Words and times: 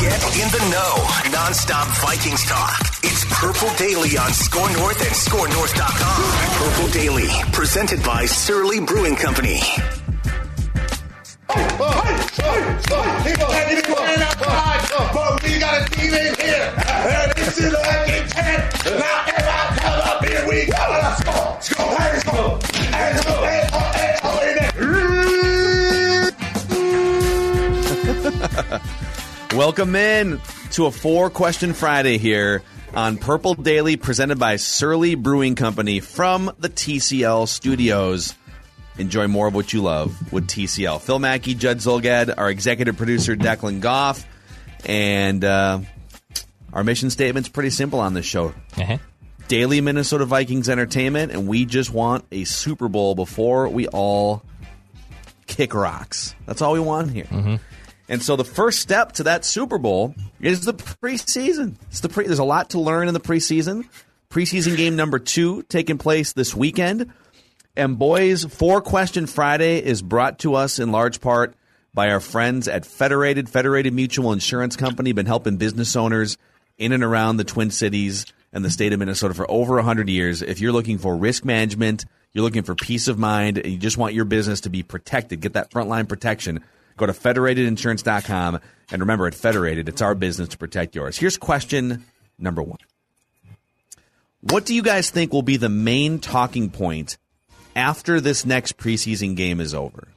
Get 0.00 0.16
in 0.40 0.48
the 0.48 0.64
know. 0.72 1.30
Non-stop 1.30 1.86
Vikings 2.00 2.42
talk. 2.46 2.80
It's 3.02 3.22
Purple 3.38 3.68
Daily 3.76 4.16
on 4.16 4.32
Score 4.32 4.70
North 4.72 4.98
and 5.02 5.14
ScoreNorth.com. 5.14 6.22
Purple 6.56 6.88
Daily, 6.90 7.28
presented 7.52 8.02
by 8.02 8.24
Surly 8.24 8.80
Brewing 8.80 9.14
Company. 9.14 9.60
We 15.44 15.58
got 15.58 15.82
a 15.82 15.90
team 15.90 16.14
in 16.14 16.34
here. 16.34 16.72
And 16.78 17.32
this 17.36 17.58
is 17.64 17.72
like 17.74 18.08
a 18.08 18.26
10. 18.26 18.98
Now 18.98 19.24
everybody 19.26 19.80
come 19.80 20.00
up 20.00 20.24
here. 20.24 20.48
We 20.48 20.64
go. 20.64 20.80
Let's 20.88 21.24
go. 21.24 21.32
Let's 21.52 21.68
go. 21.74 21.84
Let's 21.84 22.24
go. 22.24 22.58
Let's 22.90 23.24
go. 23.26 23.40
Let's 23.42 23.70
go. 24.20 24.30
Let's 28.64 28.80
go. 28.80 29.09
Welcome 29.54 29.96
in 29.96 30.40
to 30.72 30.86
a 30.86 30.92
four 30.92 31.28
question 31.28 31.72
Friday 31.74 32.18
here 32.18 32.62
on 32.94 33.18
Purple 33.18 33.54
Daily, 33.54 33.96
presented 33.96 34.38
by 34.38 34.54
Surly 34.54 35.16
Brewing 35.16 35.56
Company 35.56 35.98
from 35.98 36.52
the 36.60 36.68
TCL 36.68 37.48
studios. 37.48 38.36
Enjoy 38.96 39.26
more 39.26 39.48
of 39.48 39.54
what 39.54 39.72
you 39.72 39.82
love 39.82 40.32
with 40.32 40.46
TCL. 40.46 41.00
Phil 41.00 41.18
Mackey, 41.18 41.54
Judd 41.54 41.78
Zulgad, 41.78 42.32
our 42.38 42.48
executive 42.48 42.96
producer, 42.96 43.34
Declan 43.34 43.80
Goff, 43.80 44.24
and 44.84 45.44
uh, 45.44 45.80
our 46.72 46.84
mission 46.84 47.10
statement's 47.10 47.48
pretty 47.48 47.70
simple 47.70 47.98
on 47.98 48.14
this 48.14 48.26
show. 48.26 48.54
Uh-huh. 48.76 48.98
Daily 49.48 49.80
Minnesota 49.80 50.26
Vikings 50.26 50.68
entertainment, 50.68 51.32
and 51.32 51.48
we 51.48 51.64
just 51.64 51.92
want 51.92 52.24
a 52.30 52.44
Super 52.44 52.86
Bowl 52.86 53.16
before 53.16 53.68
we 53.68 53.88
all 53.88 54.44
kick 55.48 55.74
rocks. 55.74 56.36
That's 56.46 56.62
all 56.62 56.72
we 56.72 56.80
want 56.80 57.10
here. 57.10 57.58
And 58.10 58.20
so 58.20 58.34
the 58.34 58.44
first 58.44 58.80
step 58.80 59.12
to 59.12 59.22
that 59.22 59.44
Super 59.44 59.78
Bowl 59.78 60.16
is 60.40 60.64
the 60.64 60.74
preseason. 60.74 61.76
It's 61.88 62.00
the 62.00 62.08
pre- 62.08 62.26
There's 62.26 62.40
a 62.40 62.44
lot 62.44 62.70
to 62.70 62.80
learn 62.80 63.06
in 63.06 63.14
the 63.14 63.20
preseason. 63.20 63.88
Preseason 64.28 64.76
game 64.76 64.96
number 64.96 65.20
two 65.20 65.62
taking 65.62 65.96
place 65.96 66.32
this 66.32 66.52
weekend. 66.52 67.12
And 67.76 68.00
boys, 68.00 68.44
Four 68.44 68.80
Question 68.82 69.28
Friday 69.28 69.78
is 69.78 70.02
brought 70.02 70.40
to 70.40 70.56
us 70.56 70.80
in 70.80 70.90
large 70.90 71.20
part 71.20 71.54
by 71.94 72.10
our 72.10 72.18
friends 72.18 72.66
at 72.66 72.84
Federated. 72.84 73.48
Federated 73.48 73.94
Mutual 73.94 74.32
Insurance 74.32 74.74
Company 74.74 75.12
been 75.12 75.26
helping 75.26 75.56
business 75.56 75.94
owners 75.94 76.36
in 76.78 76.90
and 76.90 77.04
around 77.04 77.36
the 77.36 77.44
Twin 77.44 77.70
Cities 77.70 78.26
and 78.52 78.64
the 78.64 78.70
state 78.70 78.92
of 78.92 78.98
Minnesota 78.98 79.34
for 79.34 79.48
over 79.48 79.76
100 79.76 80.08
years. 80.08 80.42
If 80.42 80.60
you're 80.60 80.72
looking 80.72 80.98
for 80.98 81.16
risk 81.16 81.44
management, 81.44 82.06
you're 82.32 82.44
looking 82.44 82.64
for 82.64 82.74
peace 82.74 83.06
of 83.06 83.20
mind, 83.20 83.58
and 83.58 83.68
you 83.68 83.78
just 83.78 83.98
want 83.98 84.14
your 84.14 84.24
business 84.24 84.62
to 84.62 84.68
be 84.68 84.82
protected, 84.82 85.40
get 85.40 85.52
that 85.52 85.70
frontline 85.70 86.08
protection, 86.08 86.64
go 87.00 87.06
to 87.06 87.12
federatedinsurance.com. 87.12 88.60
And 88.92 89.00
remember, 89.00 89.26
at 89.26 89.34
Federated, 89.34 89.88
it's 89.88 90.02
our 90.02 90.14
business 90.14 90.50
to 90.50 90.58
protect 90.58 90.94
yours. 90.94 91.18
Here's 91.18 91.36
question 91.36 92.04
number 92.38 92.62
one 92.62 92.78
What 94.42 94.66
do 94.66 94.74
you 94.74 94.82
guys 94.82 95.10
think 95.10 95.32
will 95.32 95.42
be 95.42 95.56
the 95.56 95.68
main 95.68 96.20
talking 96.20 96.70
point 96.70 97.18
after 97.74 98.20
this 98.20 98.44
next 98.44 98.76
preseason 98.76 99.34
game 99.34 99.60
is 99.60 99.74
over? 99.74 100.08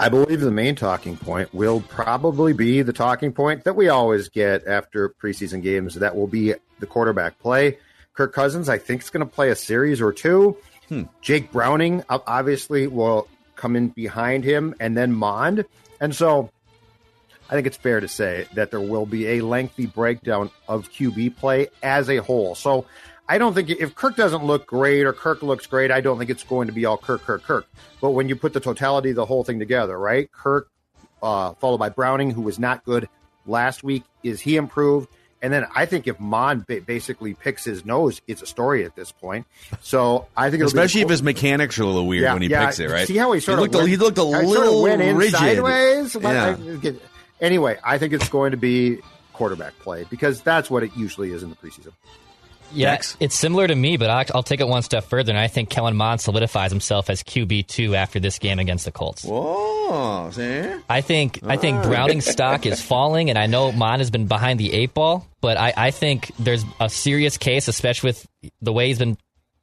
I 0.00 0.08
believe 0.08 0.40
the 0.40 0.50
main 0.50 0.74
talking 0.74 1.16
point 1.16 1.54
will 1.54 1.80
probably 1.80 2.52
be 2.52 2.82
the 2.82 2.92
talking 2.92 3.32
point 3.32 3.62
that 3.64 3.76
we 3.76 3.88
always 3.88 4.28
get 4.28 4.66
after 4.66 5.10
preseason 5.10 5.62
games. 5.62 5.94
That 5.94 6.16
will 6.16 6.26
be 6.26 6.54
the 6.80 6.86
quarterback 6.86 7.38
play. 7.38 7.78
Kirk 8.14 8.32
Cousins, 8.32 8.68
I 8.68 8.78
think, 8.78 9.02
is 9.02 9.10
going 9.10 9.24
to 9.24 9.32
play 9.32 9.50
a 9.50 9.54
series 9.54 10.00
or 10.00 10.12
two. 10.12 10.56
Hmm. 10.88 11.02
Jake 11.20 11.52
Browning 11.52 12.02
obviously 12.08 12.88
will 12.88 13.28
come 13.62 13.76
in 13.76 13.88
behind 13.90 14.42
him, 14.42 14.74
and 14.80 14.96
then 14.96 15.12
Mond. 15.12 15.64
And 16.00 16.12
so 16.14 16.50
I 17.48 17.54
think 17.54 17.68
it's 17.68 17.76
fair 17.76 18.00
to 18.00 18.08
say 18.08 18.48
that 18.54 18.72
there 18.72 18.80
will 18.80 19.06
be 19.06 19.26
a 19.28 19.40
lengthy 19.40 19.86
breakdown 19.86 20.50
of 20.66 20.90
QB 20.90 21.36
play 21.36 21.68
as 21.80 22.10
a 22.10 22.16
whole. 22.16 22.56
So 22.56 22.86
I 23.28 23.38
don't 23.38 23.54
think 23.54 23.70
if 23.70 23.94
Kirk 23.94 24.16
doesn't 24.16 24.44
look 24.44 24.66
great 24.66 25.04
or 25.04 25.12
Kirk 25.12 25.42
looks 25.44 25.68
great, 25.68 25.92
I 25.92 26.00
don't 26.00 26.18
think 26.18 26.28
it's 26.28 26.42
going 26.42 26.66
to 26.66 26.72
be 26.72 26.84
all 26.84 26.98
Kirk, 26.98 27.22
Kirk, 27.22 27.44
Kirk. 27.44 27.66
But 28.00 28.10
when 28.10 28.28
you 28.28 28.34
put 28.34 28.52
the 28.52 28.58
totality 28.58 29.10
of 29.10 29.16
the 29.16 29.26
whole 29.26 29.44
thing 29.44 29.60
together, 29.60 29.96
right? 29.96 30.30
Kirk, 30.32 30.68
uh, 31.22 31.54
followed 31.54 31.78
by 31.78 31.88
Browning, 31.88 32.32
who 32.32 32.42
was 32.42 32.58
not 32.58 32.84
good 32.84 33.08
last 33.46 33.84
week, 33.84 34.02
is 34.24 34.40
he 34.40 34.56
improved? 34.56 35.08
And 35.42 35.52
then 35.52 35.66
I 35.74 35.86
think 35.86 36.06
if 36.06 36.20
Mon 36.20 36.64
ba- 36.66 36.80
basically 36.80 37.34
picks 37.34 37.64
his 37.64 37.84
nose, 37.84 38.20
it's 38.28 38.42
a 38.42 38.46
story 38.46 38.84
at 38.84 38.94
this 38.94 39.10
point. 39.10 39.44
So 39.82 40.28
I 40.36 40.50
think, 40.50 40.60
it'll 40.60 40.66
be 40.72 40.78
Especially 40.78 41.00
a 41.00 41.04
if 41.04 41.10
his 41.10 41.22
mechanics 41.22 41.78
are 41.80 41.82
a 41.82 41.86
little 41.86 42.06
weird 42.06 42.22
Yeah, 42.22 42.32
when 42.34 42.42
he 42.42 42.48
yeah. 42.48 42.64
picks 42.66 42.78
it, 42.78 42.88
right? 42.90 43.08
See 43.08 43.16
how 43.16 43.32
he 43.32 43.40
sort 43.40 43.58
looked 43.58 43.74
of 43.74 43.80
a, 43.80 43.82
went- 43.82 43.90
he 43.90 43.96
looked 43.96 44.18
a 44.18 44.22
I 44.22 44.44
sort 44.44 44.44
of 44.66 44.72
little 44.72 45.16
rigid. 45.16 45.32
sideways. 45.34 46.14
Yeah. 46.14 46.92
Anyway, 47.40 47.76
I 47.82 47.98
think 47.98 48.12
it's 48.12 48.28
going 48.28 48.52
to 48.52 48.56
be 48.56 48.98
quarterback 49.32 49.76
play 49.80 50.04
because 50.08 50.42
that's 50.42 50.70
what 50.70 50.84
it 50.84 50.96
usually 50.96 51.32
is 51.32 51.42
in 51.42 51.50
the 51.50 51.56
preseason. 51.56 51.90
Yeah, 52.74 52.92
Dex? 52.92 53.16
it's 53.20 53.34
similar 53.34 53.66
to 53.66 53.74
me, 53.74 53.96
but 53.96 54.10
I'll, 54.10 54.24
I'll 54.34 54.42
take 54.42 54.60
it 54.60 54.68
one 54.68 54.82
step 54.82 55.04
further, 55.04 55.30
and 55.30 55.38
I 55.38 55.48
think 55.48 55.70
Kellen 55.70 55.96
Mond 55.96 56.20
solidifies 56.20 56.70
himself 56.70 57.10
as 57.10 57.22
QB 57.22 57.66
two 57.66 57.94
after 57.94 58.20
this 58.20 58.38
game 58.38 58.58
against 58.58 58.84
the 58.84 58.92
Colts. 58.92 59.24
Whoa, 59.24 60.30
see? 60.32 60.64
I 60.88 61.00
think 61.00 61.40
I 61.44 61.56
think 61.56 61.82
Browning's 61.82 62.26
stock 62.30 62.66
is 62.66 62.80
falling, 62.80 63.30
and 63.30 63.38
I 63.38 63.46
know 63.46 63.72
Mond 63.72 64.00
has 64.00 64.10
been 64.10 64.26
behind 64.26 64.58
the 64.60 64.72
eight 64.72 64.94
ball, 64.94 65.26
but 65.40 65.56
I, 65.56 65.72
I 65.76 65.90
think 65.90 66.32
there's 66.38 66.64
a 66.80 66.88
serious 66.88 67.36
case, 67.38 67.68
especially 67.68 68.08
with 68.08 68.26
the 68.60 68.72
way 68.72 68.88
he's 68.88 68.98
been 68.98 69.16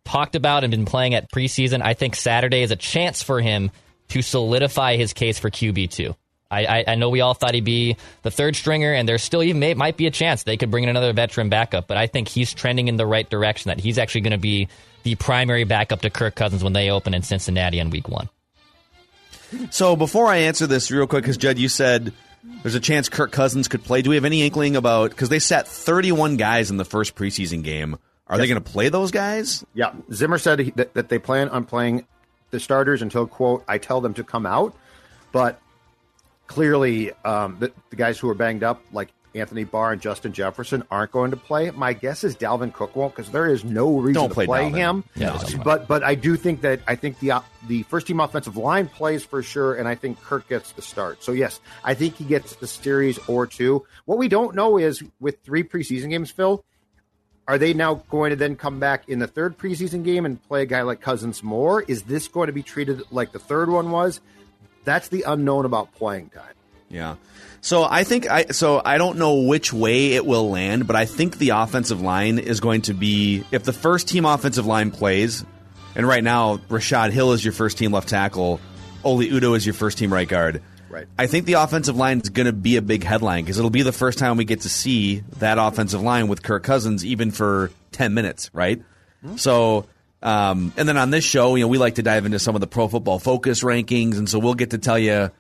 talked 0.05 0.35
about 0.35 0.63
and 0.63 0.71
been 0.71 0.85
playing 0.85 1.13
at 1.13 1.31
preseason. 1.31 1.81
I 1.81 1.93
think 1.93 2.15
Saturday 2.15 2.63
is 2.63 2.71
a 2.71 2.75
chance 2.75 3.21
for 3.21 3.41
him 3.41 3.71
to 4.09 4.21
solidify 4.21 4.95
his 4.95 5.13
case 5.13 5.39
for 5.39 5.49
QB 5.49 5.91
two. 5.91 6.15
I, 6.51 6.65
I, 6.65 6.83
I 6.87 6.95
know 6.95 7.09
we 7.09 7.21
all 7.21 7.33
thought 7.33 7.53
he'd 7.53 7.63
be 7.63 7.97
the 8.23 8.31
third 8.31 8.55
stringer, 8.55 8.93
and 8.93 9.07
there 9.07 9.17
still 9.17 9.43
even 9.43 9.59
may, 9.59 9.73
might 9.75 9.97
be 9.97 10.07
a 10.07 10.11
chance 10.11 10.43
they 10.43 10.57
could 10.57 10.71
bring 10.71 10.83
in 10.83 10.89
another 10.89 11.13
veteran 11.13 11.49
backup. 11.49 11.87
But 11.87 11.97
I 11.97 12.07
think 12.07 12.27
he's 12.27 12.53
trending 12.53 12.87
in 12.87 12.97
the 12.97 13.05
right 13.05 13.29
direction. 13.29 13.69
That 13.69 13.79
he's 13.79 13.97
actually 13.97 14.21
going 14.21 14.31
to 14.31 14.37
be 14.37 14.67
the 15.03 15.15
primary 15.15 15.63
backup 15.63 16.01
to 16.01 16.09
Kirk 16.09 16.35
Cousins 16.35 16.63
when 16.63 16.73
they 16.73 16.89
open 16.89 17.13
in 17.13 17.21
Cincinnati 17.21 17.79
in 17.79 17.89
Week 17.89 18.09
One. 18.09 18.29
So 19.71 19.95
before 19.95 20.27
I 20.27 20.37
answer 20.37 20.67
this 20.67 20.91
real 20.91 21.07
quick, 21.07 21.23
because 21.23 21.37
Judd, 21.37 21.57
you 21.57 21.69
said 21.69 22.13
there's 22.63 22.75
a 22.75 22.79
chance 22.79 23.09
Kirk 23.09 23.31
Cousins 23.31 23.67
could 23.67 23.83
play. 23.83 24.01
Do 24.01 24.09
we 24.09 24.15
have 24.15 24.25
any 24.25 24.43
inkling 24.43 24.75
about 24.75 25.11
because 25.11 25.29
they 25.29 25.39
sat 25.39 25.67
31 25.67 26.37
guys 26.37 26.71
in 26.71 26.77
the 26.77 26.85
first 26.85 27.15
preseason 27.15 27.63
game? 27.63 27.97
Are 28.27 28.37
they 28.37 28.47
going 28.47 28.61
to 28.61 28.71
play 28.71 28.89
those 28.89 29.09
guys? 29.09 29.65
Yeah, 29.73 29.91
Zimmer 30.13 30.37
said 30.37 30.73
that, 30.75 30.93
that 30.93 31.09
they 31.09 31.17
plan 31.17 31.49
on 31.49 31.65
playing 31.65 32.05
the 32.51 32.59
starters 32.59 33.01
until 33.01 33.25
quote 33.25 33.63
I 33.67 33.79
tell 33.79 34.01
them 34.01 34.13
to 34.15 34.23
come 34.23 34.45
out, 34.45 34.75
but 35.31 35.59
clearly 36.49 37.13
um, 37.23 37.57
the, 37.59 37.71
the 37.91 37.95
guys 37.95 38.19
who 38.19 38.27
are 38.27 38.33
banged 38.33 38.63
up 38.63 38.81
like 38.91 39.09
Anthony 39.35 39.63
Barr 39.63 39.91
and 39.91 40.01
Justin 40.01 40.33
Jefferson 40.33 40.83
aren't 40.89 41.11
going 41.11 41.29
to 41.29 41.37
play. 41.37 41.69
My 41.69 41.93
guess 41.93 42.23
is 42.23 42.35
Dalvin 42.35 42.73
Cook 42.73 42.95
won't 42.95 43.15
because 43.15 43.31
there 43.31 43.45
is 43.45 43.63
no 43.63 43.99
reason 43.99 44.21
Don't 44.21 44.29
to 44.29 44.33
play 44.33 44.45
play, 44.47 44.69
him. 44.71 45.03
Yeah, 45.15 45.39
but 45.63 45.87
but 45.87 46.03
I 46.03 46.15
do 46.15 46.35
think 46.35 46.61
that 46.61 46.81
I 46.87 46.95
think 46.95 47.19
the 47.19 47.31
uh, 47.31 47.41
the 47.67 47.83
first 47.83 48.07
team 48.07 48.19
offensive 48.19 48.57
line 48.57 48.87
plays 48.87 49.23
for 49.23 49.43
sure, 49.43 49.75
and 49.75 49.87
I 49.87 49.93
think 49.93 50.19
Kirk 50.23 50.49
gets 50.49 50.71
the 50.71 50.81
start. 50.81 51.23
So 51.23 51.31
yes, 51.31 51.61
I 51.83 51.93
think 51.93 52.15
he 52.15 52.23
gets 52.23 52.55
the 52.55 52.65
series 52.65 53.19
or 53.27 53.45
two. 53.45 53.85
What 54.05 54.17
we 54.17 54.27
don't 54.27 54.55
know 54.55 54.79
is 54.79 55.03
with 55.19 55.43
three 55.43 55.63
preseason 55.63 56.09
games, 56.09 56.31
Phil, 56.31 56.65
are 57.47 57.59
they 57.59 57.75
now 57.75 57.95
going 58.09 58.31
to 58.31 58.35
then 58.35 58.55
come 58.55 58.79
back 58.79 59.07
in 59.07 59.19
the 59.19 59.27
third 59.27 59.59
preseason 59.59 60.03
game 60.03 60.25
and 60.25 60.41
play 60.41 60.63
a 60.63 60.65
guy 60.65 60.81
like 60.81 61.01
Cousins 61.01 61.43
more? 61.43 61.83
Is 61.83 62.03
this 62.03 62.27
going 62.27 62.47
to 62.47 62.53
be 62.53 62.63
treated 62.63 63.03
like 63.11 63.31
the 63.31 63.39
third 63.39 63.69
one 63.69 63.91
was? 63.91 64.21
That's 64.89 65.09
the 65.09 65.23
unknown 65.27 65.65
about 65.65 65.93
playing 65.93 66.29
time. 66.29 66.53
Yeah. 66.89 67.15
So 67.61 67.83
I 67.83 68.03
think 68.03 68.29
I 68.29 68.45
so 68.47 68.81
I 68.83 68.97
don't 68.97 69.17
know 69.17 69.41
which 69.41 69.71
way 69.71 70.13
it 70.13 70.25
will 70.25 70.49
land, 70.49 70.87
but 70.87 70.95
I 70.95 71.05
think 71.05 71.37
the 71.37 71.49
offensive 71.49 72.01
line 72.01 72.39
is 72.39 72.59
going 72.59 72.83
to 72.83 72.93
be 72.93 73.43
if 73.51 73.63
the 73.63 73.73
first 73.73 74.07
team 74.07 74.25
offensive 74.25 74.65
line 74.65 74.91
plays, 74.91 75.45
and 75.95 76.07
right 76.07 76.23
now 76.23 76.59
Rashod 76.69 77.11
Hill 77.11 77.33
is 77.33 77.43
your 77.43 77.53
first 77.53 77.77
team 77.77 77.91
left 77.91 78.09
tackle, 78.09 78.59
Oli 79.03 79.29
Udoh 79.29 79.55
is 79.55 79.65
your 79.65 79.73
first 79.73 79.97
team 79.97 80.11
right 80.11 80.27
guard. 80.27 80.61
Right. 80.89 81.05
I 81.19 81.27
think 81.27 81.45
the 81.45 81.53
offensive 81.53 81.95
line 81.95 82.21
is 82.21 82.29
going 82.29 82.47
to 82.47 82.53
be 82.53 82.77
a 82.77 82.81
big 82.81 83.03
headline 83.03 83.43
because 83.43 83.59
it'll 83.59 83.69
be 83.69 83.83
the 83.83 83.91
first 83.91 84.17
time 84.17 84.37
we 84.37 84.45
get 84.45 84.61
to 84.61 84.69
see 84.69 85.19
that 85.37 85.59
offensive 85.59 86.01
line 86.01 86.27
with 86.27 86.41
Kirk 86.41 86.63
Cousins 86.63 87.05
even 87.05 87.29
for 87.29 87.71
ten 87.91 88.13
minutes, 88.13 88.49
right? 88.53 88.81
Hmm. 89.21 89.35
So, 89.35 89.85
um, 90.21 90.73
and 90.75 90.87
then 90.87 90.97
on 90.97 91.11
this 91.11 91.23
show, 91.23 91.55
you 91.55 91.63
know, 91.63 91.67
we 91.67 91.77
like 91.77 91.95
to 91.95 92.03
dive 92.03 92.25
into 92.25 92.39
some 92.39 92.55
of 92.55 92.61
the 92.61 92.67
Pro 92.67 92.87
Football 92.87 93.19
Focus 93.19 93.63
rankings, 93.63 94.17
and 94.17 94.27
so 94.27 94.39
we'll 94.39 94.53
get 94.53 94.71
to 94.71 94.77
tell 94.77 94.99
you 94.99 95.31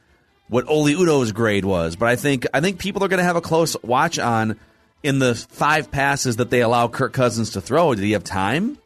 what 0.47 0.67
Oli 0.67 0.95
Udoh's 0.95 1.31
grade 1.31 1.65
was. 1.65 1.95
But 1.95 2.09
I 2.09 2.15
think 2.15 2.47
I 2.53 2.61
think 2.61 2.79
people 2.79 3.03
are 3.03 3.07
going 3.07 3.19
to 3.19 3.23
have 3.23 3.35
a 3.35 3.41
close 3.41 3.75
watch 3.83 4.19
on 4.19 4.59
in 5.03 5.19
the 5.19 5.35
five 5.35 5.91
passes 5.91 6.37
that 6.37 6.49
they 6.49 6.61
allow 6.61 6.87
Kirk 6.87 7.13
Cousins 7.13 7.51
to 7.51 7.61
throw. 7.61 7.93
Did 7.93 8.03
he 8.03 8.11
have 8.11 8.23
time? 8.23 8.77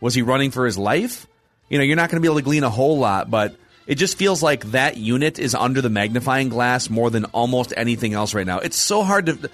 Was 0.00 0.14
he 0.14 0.22
running 0.22 0.50
for 0.50 0.64
his 0.64 0.78
life? 0.78 1.26
You 1.68 1.78
know, 1.78 1.84
you're 1.84 1.96
not 1.96 2.10
going 2.10 2.16
to 2.16 2.26
be 2.26 2.28
able 2.28 2.40
to 2.40 2.44
glean 2.44 2.64
a 2.64 2.70
whole 2.70 2.98
lot, 2.98 3.30
but 3.30 3.56
it 3.86 3.96
just 3.96 4.16
feels 4.16 4.42
like 4.42 4.64
that 4.72 4.96
unit 4.96 5.38
is 5.38 5.54
under 5.54 5.80
the 5.80 5.90
magnifying 5.90 6.48
glass 6.48 6.88
more 6.88 7.10
than 7.10 7.26
almost 7.26 7.72
anything 7.76 8.14
else 8.14 8.34
right 8.34 8.46
now. 8.46 8.58
It's 8.58 8.76
so 8.76 9.02
hard 9.02 9.26
to 9.26 9.50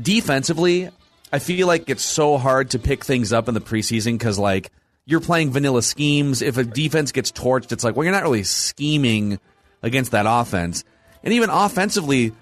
defensively. 0.00 0.90
I 1.32 1.38
feel 1.38 1.66
like 1.66 1.88
it's 1.88 2.04
so 2.04 2.38
hard 2.38 2.70
to 2.70 2.78
pick 2.78 3.04
things 3.04 3.32
up 3.32 3.48
in 3.48 3.54
the 3.54 3.60
preseason 3.60 4.12
because 4.12 4.38
like 4.38 4.70
you're 5.06 5.20
playing 5.20 5.50
vanilla 5.50 5.82
schemes. 5.82 6.42
If 6.42 6.56
a 6.56 6.64
defense 6.64 7.12
gets 7.12 7.30
torched, 7.32 7.72
it's 7.72 7.84
like 7.84 7.96
well, 7.96 8.04
you're 8.04 8.12
not 8.12 8.22
really 8.22 8.42
scheming 8.44 9.38
against 9.82 10.12
that 10.12 10.26
offense, 10.28 10.84
and 11.22 11.34
even 11.34 11.50
offensively, 11.50 12.32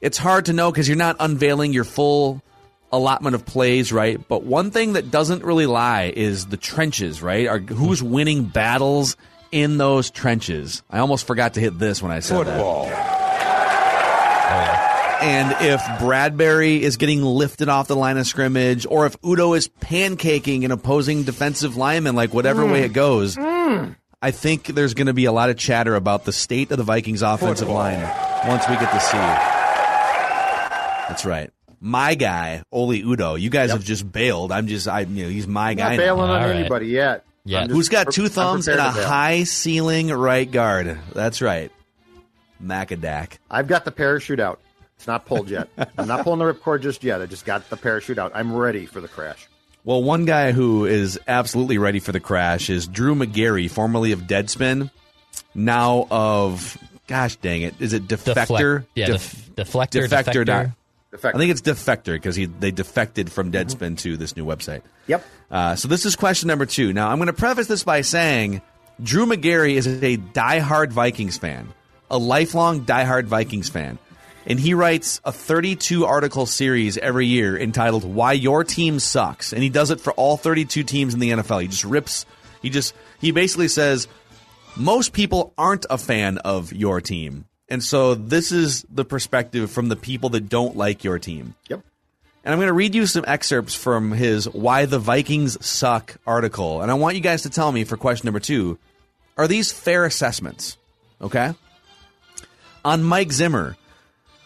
it's 0.00 0.18
hard 0.18 0.46
to 0.46 0.52
know 0.52 0.70
because 0.70 0.88
you're 0.88 0.96
not 0.96 1.16
unveiling 1.20 1.72
your 1.72 1.84
full 1.84 2.42
allotment 2.90 3.34
of 3.34 3.46
plays, 3.46 3.92
right? 3.92 4.20
But 4.28 4.42
one 4.42 4.70
thing 4.70 4.94
that 4.94 5.10
doesn't 5.10 5.44
really 5.44 5.66
lie 5.66 6.12
is 6.14 6.46
the 6.46 6.56
trenches, 6.56 7.22
right? 7.22 7.46
Are 7.46 7.58
who's 7.58 8.02
winning 8.02 8.44
battles 8.44 9.16
in 9.50 9.78
those 9.78 10.10
trenches? 10.10 10.82
I 10.90 10.98
almost 10.98 11.26
forgot 11.26 11.54
to 11.54 11.60
hit 11.60 11.78
this 11.78 12.02
when 12.02 12.12
I 12.12 12.20
said 12.20 12.36
Football. 12.36 12.86
that. 12.86 13.21
And 15.22 15.54
if 15.60 15.80
Bradbury 16.00 16.82
is 16.82 16.96
getting 16.96 17.22
lifted 17.22 17.68
off 17.68 17.86
the 17.88 17.96
line 17.96 18.18
of 18.18 18.26
scrimmage, 18.26 18.86
or 18.86 19.06
if 19.06 19.20
Udoh 19.20 19.56
is 19.56 19.68
pancaking 19.68 20.64
an 20.64 20.70
opposing 20.72 21.22
defensive 21.22 21.76
lineman, 21.76 22.14
like 22.16 22.34
whatever 22.34 22.66
way 22.66 22.82
it 22.82 22.92
goes, 22.92 23.38
I 23.38 24.30
think 24.30 24.66
there's 24.66 24.94
going 24.94 25.06
to 25.06 25.12
be 25.12 25.24
a 25.26 25.32
lot 25.32 25.50
of 25.50 25.56
chatter 25.56 25.94
about 25.94 26.24
the 26.24 26.32
state 26.32 26.70
of 26.72 26.78
the 26.78 26.84
Vikings 26.84 27.22
offensive 27.22 27.68
line 27.68 28.00
once 28.48 28.68
we 28.68 28.74
get 28.74 28.90
to 28.92 29.00
see. 29.00 29.16
That's 31.08 31.24
right. 31.24 31.50
My 31.80 32.14
guy, 32.14 32.62
Oli 32.70 33.02
Udoh. 33.02 33.40
You 33.40 33.50
guys 33.50 33.70
have 33.70 33.84
just 33.84 34.10
bailed. 34.10 34.52
I'm 34.52 34.66
just, 34.68 34.86
I, 34.86 35.00
you 35.00 35.24
know, 35.24 35.30
he's 35.30 35.46
my 35.48 35.74
guy. 35.74 35.90
Not 35.90 35.90
now. 35.90 35.96
bailing 35.96 36.30
on 36.30 36.42
All 36.42 36.46
right. 36.48 36.56
anybody 36.56 36.86
yet. 36.86 37.24
Yeah. 37.44 37.66
Who's 37.66 37.88
got 37.88 38.12
two 38.12 38.24
I'm 38.24 38.30
thumbs 38.30 38.68
and 38.68 38.78
a 38.78 38.84
prepared 38.84 38.94
to 38.94 39.00
bail. 39.00 39.08
high 39.08 39.44
ceiling 39.44 40.08
right 40.10 40.48
guard? 40.50 40.98
That's 41.12 41.42
right. 41.42 41.72
Macadac. 42.62 43.38
I've 43.50 43.66
got 43.66 43.84
the 43.84 43.90
parachute 43.90 44.38
out. 44.38 44.60
It's 45.02 45.08
not 45.08 45.26
pulled 45.26 45.50
yet. 45.50 45.68
I'm 45.98 46.06
not 46.06 46.22
pulling 46.22 46.38
the 46.38 46.44
ripcord 46.44 46.80
just 46.80 47.02
yet. 47.02 47.20
I 47.20 47.26
just 47.26 47.44
got 47.44 47.68
the 47.70 47.76
parachute 47.76 48.18
out. 48.18 48.30
I'm 48.36 48.54
ready 48.54 48.86
for 48.86 49.00
the 49.00 49.08
crash. 49.08 49.48
Well, 49.82 50.00
one 50.00 50.26
guy 50.26 50.52
who 50.52 50.84
is 50.86 51.18
absolutely 51.26 51.76
ready 51.76 51.98
for 51.98 52.12
the 52.12 52.20
crash 52.20 52.70
is 52.70 52.86
Drew 52.86 53.16
Magary, 53.16 53.66
formerly 53.66 54.12
of 54.12 54.20
Deadspin, 54.20 54.92
now 55.56 56.06
of, 56.08 56.78
gosh 57.08 57.34
dang 57.34 57.62
it, 57.62 57.74
is 57.80 57.94
it 57.94 58.06
Defector? 58.06 58.34
Deflect- 58.82 58.86
yeah, 58.94 59.06
Def- 59.06 59.50
def- 59.56 59.72
deflector, 59.72 60.06
Defector. 60.06 60.08
defector. 60.08 60.44
dot- 60.46 60.66
Defector. 61.12 61.34
I 61.34 61.38
think 61.38 61.50
it's 61.50 61.62
Defector 61.62 62.12
because 62.12 62.36
he 62.36 62.44
they 62.46 62.70
defected 62.70 63.32
from 63.32 63.50
Deadspin 63.50 63.98
to 63.98 64.16
this 64.16 64.36
new 64.36 64.46
website. 64.46 64.82
Yep. 65.08 65.24
Uh, 65.50 65.74
so 65.74 65.88
this 65.88 66.06
is 66.06 66.14
question 66.14 66.46
number 66.46 66.64
two. 66.64 66.92
Now 66.92 67.10
I'm 67.10 67.18
going 67.18 67.26
to 67.26 67.32
preface 67.32 67.66
this 67.66 67.82
by 67.82 68.02
saying 68.02 68.62
Drew 69.02 69.26
Magary 69.26 69.76
is 69.76 69.88
a 69.88 70.16
diehard 70.16 70.90
Vikings 70.92 71.38
fan, 71.38 71.68
a 72.08 72.16
lifelong 72.18 72.86
diehard 72.86 73.24
Vikings 73.24 73.68
fan, 73.68 73.98
and 74.46 74.58
he 74.58 74.74
writes 74.74 75.20
a 75.24 75.32
32 75.32 76.04
article 76.04 76.46
series 76.46 76.98
every 76.98 77.26
year 77.26 77.58
entitled 77.58 78.04
"Why 78.04 78.32
Your 78.32 78.64
Team 78.64 78.98
Sucks," 78.98 79.52
and 79.52 79.62
he 79.62 79.68
does 79.68 79.90
it 79.90 80.00
for 80.00 80.12
all 80.14 80.36
32 80.36 80.82
teams 80.84 81.14
in 81.14 81.20
the 81.20 81.30
NFL. 81.30 81.62
He 81.62 81.68
just 81.68 81.84
rips. 81.84 82.26
He 82.60 82.70
just 82.70 82.94
he 83.20 83.30
basically 83.30 83.68
says 83.68 84.08
most 84.76 85.12
people 85.12 85.52
aren't 85.58 85.86
a 85.90 85.98
fan 85.98 86.38
of 86.38 86.72
your 86.72 87.00
team. 87.00 87.46
And 87.68 87.82
so 87.82 88.14
this 88.14 88.52
is 88.52 88.84
the 88.90 89.04
perspective 89.04 89.70
from 89.70 89.88
the 89.88 89.96
people 89.96 90.30
that 90.30 90.48
don't 90.48 90.76
like 90.76 91.04
your 91.04 91.18
team. 91.18 91.54
Yep. 91.68 91.82
And 92.44 92.52
I'm 92.52 92.58
going 92.58 92.68
to 92.68 92.74
read 92.74 92.94
you 92.94 93.06
some 93.06 93.24
excerpts 93.26 93.74
from 93.74 94.12
his 94.12 94.48
Why 94.48 94.86
the 94.86 94.98
Vikings 94.98 95.64
Suck 95.64 96.16
article. 96.26 96.82
And 96.82 96.90
I 96.90 96.94
want 96.94 97.14
you 97.14 97.22
guys 97.22 97.42
to 97.42 97.50
tell 97.50 97.70
me 97.70 97.84
for 97.84 97.96
question 97.96 98.26
number 98.26 98.40
two 98.40 98.78
are 99.36 99.48
these 99.48 99.72
fair 99.72 100.04
assessments? 100.04 100.76
Okay? 101.20 101.54
On 102.84 103.02
Mike 103.02 103.32
Zimmer, 103.32 103.76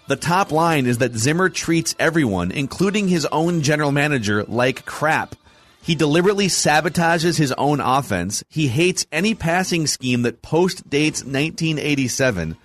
the 0.09 0.17
top 0.17 0.53
line 0.53 0.87
is 0.87 0.99
that 0.99 1.15
Zimmer 1.17 1.49
treats 1.49 1.95
everyone, 1.99 2.51
including 2.51 3.09
his 3.09 3.27
own 3.27 3.63
general 3.63 3.93
manager, 3.93 4.45
like 4.45 4.85
crap. 4.85 5.35
He 5.83 5.95
deliberately 5.95 6.49
sabotages 6.49 7.39
his 7.39 7.53
own 7.53 7.81
offense. 7.81 8.43
He 8.49 8.67
hates 8.67 9.07
any 9.13 9.35
passing 9.37 9.87
scheme 9.87 10.23
that 10.23 10.43
post 10.43 10.89
dates 10.91 11.23
1987. 11.23 12.57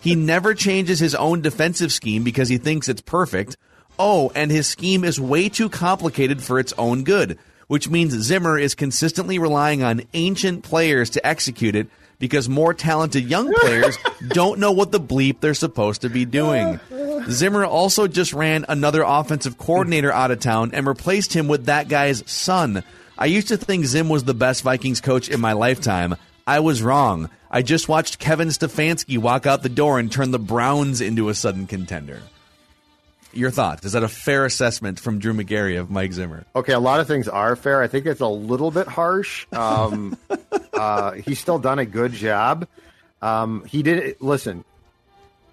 He 0.00 0.14
never 0.14 0.54
changes 0.54 0.98
his 0.98 1.14
own 1.14 1.42
defensive 1.42 1.92
scheme 1.92 2.24
because 2.24 2.48
he 2.48 2.56
thinks 2.56 2.88
it's 2.88 3.02
perfect. 3.02 3.58
Oh, 3.98 4.32
and 4.34 4.50
his 4.50 4.66
scheme 4.66 5.04
is 5.04 5.20
way 5.20 5.50
too 5.50 5.68
complicated 5.68 6.42
for 6.42 6.58
its 6.58 6.72
own 6.78 7.04
good, 7.04 7.38
which 7.70 7.88
means 7.88 8.12
Zimmer 8.12 8.58
is 8.58 8.74
consistently 8.74 9.38
relying 9.38 9.84
on 9.84 10.02
ancient 10.12 10.64
players 10.64 11.08
to 11.10 11.24
execute 11.24 11.76
it 11.76 11.86
because 12.18 12.48
more 12.48 12.74
talented 12.74 13.30
young 13.30 13.54
players 13.60 13.96
don't 14.26 14.58
know 14.58 14.72
what 14.72 14.90
the 14.90 14.98
bleep 14.98 15.38
they're 15.38 15.54
supposed 15.54 16.00
to 16.00 16.08
be 16.08 16.24
doing. 16.24 16.80
Zimmer 17.30 17.64
also 17.64 18.08
just 18.08 18.32
ran 18.32 18.64
another 18.68 19.04
offensive 19.06 19.56
coordinator 19.56 20.12
out 20.12 20.32
of 20.32 20.40
town 20.40 20.72
and 20.74 20.84
replaced 20.84 21.32
him 21.32 21.46
with 21.46 21.66
that 21.66 21.86
guy's 21.86 22.28
son. 22.28 22.82
I 23.16 23.26
used 23.26 23.46
to 23.48 23.56
think 23.56 23.86
Zim 23.86 24.08
was 24.08 24.24
the 24.24 24.34
best 24.34 24.64
Vikings 24.64 25.00
coach 25.00 25.28
in 25.28 25.40
my 25.40 25.52
lifetime. 25.52 26.16
I 26.48 26.58
was 26.58 26.82
wrong. 26.82 27.30
I 27.52 27.62
just 27.62 27.88
watched 27.88 28.18
Kevin 28.18 28.48
Stefanski 28.48 29.16
walk 29.16 29.46
out 29.46 29.62
the 29.62 29.68
door 29.68 30.00
and 30.00 30.10
turn 30.10 30.32
the 30.32 30.40
Browns 30.40 31.00
into 31.00 31.28
a 31.28 31.34
sudden 31.34 31.68
contender. 31.68 32.20
Your 33.32 33.50
thoughts? 33.50 33.84
Is 33.84 33.92
that 33.92 34.02
a 34.02 34.08
fair 34.08 34.44
assessment 34.44 34.98
from 34.98 35.18
Drew 35.20 35.32
Magary 35.32 35.76
of 35.76 35.90
Mike 35.90 36.12
Zimmer? 36.12 36.44
Okay, 36.56 36.72
a 36.72 36.80
lot 36.80 37.00
of 37.00 37.06
things 37.06 37.28
are 37.28 37.54
fair. 37.54 37.80
I 37.82 37.86
think 37.86 38.06
it's 38.06 38.20
a 38.20 38.26
little 38.26 38.70
bit 38.70 38.88
harsh. 38.88 39.46
Um, 39.52 40.16
uh, 40.72 41.12
he's 41.12 41.38
still 41.38 41.58
done 41.58 41.78
a 41.78 41.84
good 41.84 42.12
job. 42.12 42.66
Um, 43.22 43.64
he 43.66 43.82
did 43.82 44.16
listen. 44.20 44.64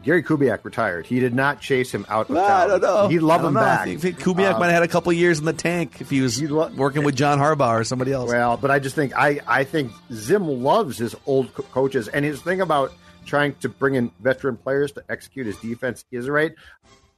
Gary 0.04 0.24
Kubiak 0.24 0.64
retired. 0.64 1.06
He 1.06 1.20
did 1.20 1.34
not 1.34 1.60
chase 1.60 1.92
him 1.92 2.06
out 2.08 2.30
of 2.30 2.36
town. 2.36 3.10
He'd 3.12 3.20
love 3.20 3.44
him 3.44 3.54
know. 3.54 3.60
back. 3.60 3.88
I 3.88 3.96
think 3.98 4.20
Kubiak 4.20 4.54
Um, 4.54 4.60
might 4.60 4.68
have 4.68 4.76
had 4.76 4.84
a 4.84 4.88
couple 4.88 5.12
years 5.12 5.40
in 5.40 5.46
the 5.46 5.54
tank 5.54 6.00
if 6.02 6.10
he 6.10 6.22
was 6.22 6.42
lo- 6.42 6.72
working 6.76 7.04
with 7.04 7.16
John 7.16 7.40
Harbaugh 7.40 7.80
or 7.80 7.84
somebody 7.84 8.14
else. 8.14 8.30
Well, 8.30 8.58
but 8.58 8.72
I 8.72 8.80
just 8.80 8.96
think 8.96 9.14
I, 9.18 9.42
I 9.48 9.64
think 9.64 9.92
Zim 10.14 10.48
loves 10.48 10.98
his 10.98 11.16
old 11.26 11.54
co- 11.54 11.64
coaches, 11.64 12.08
and 12.08 12.24
his 12.24 12.42
thing 12.42 12.62
about 12.62 12.94
trying 13.26 13.56
to 13.56 13.70
bring 13.70 13.96
in 13.96 14.12
veteran 14.22 14.56
players 14.56 14.92
to 14.94 15.04
execute 15.10 15.48
his 15.48 15.58
defense 15.58 16.06
is 16.12 16.30
right. 16.30 16.54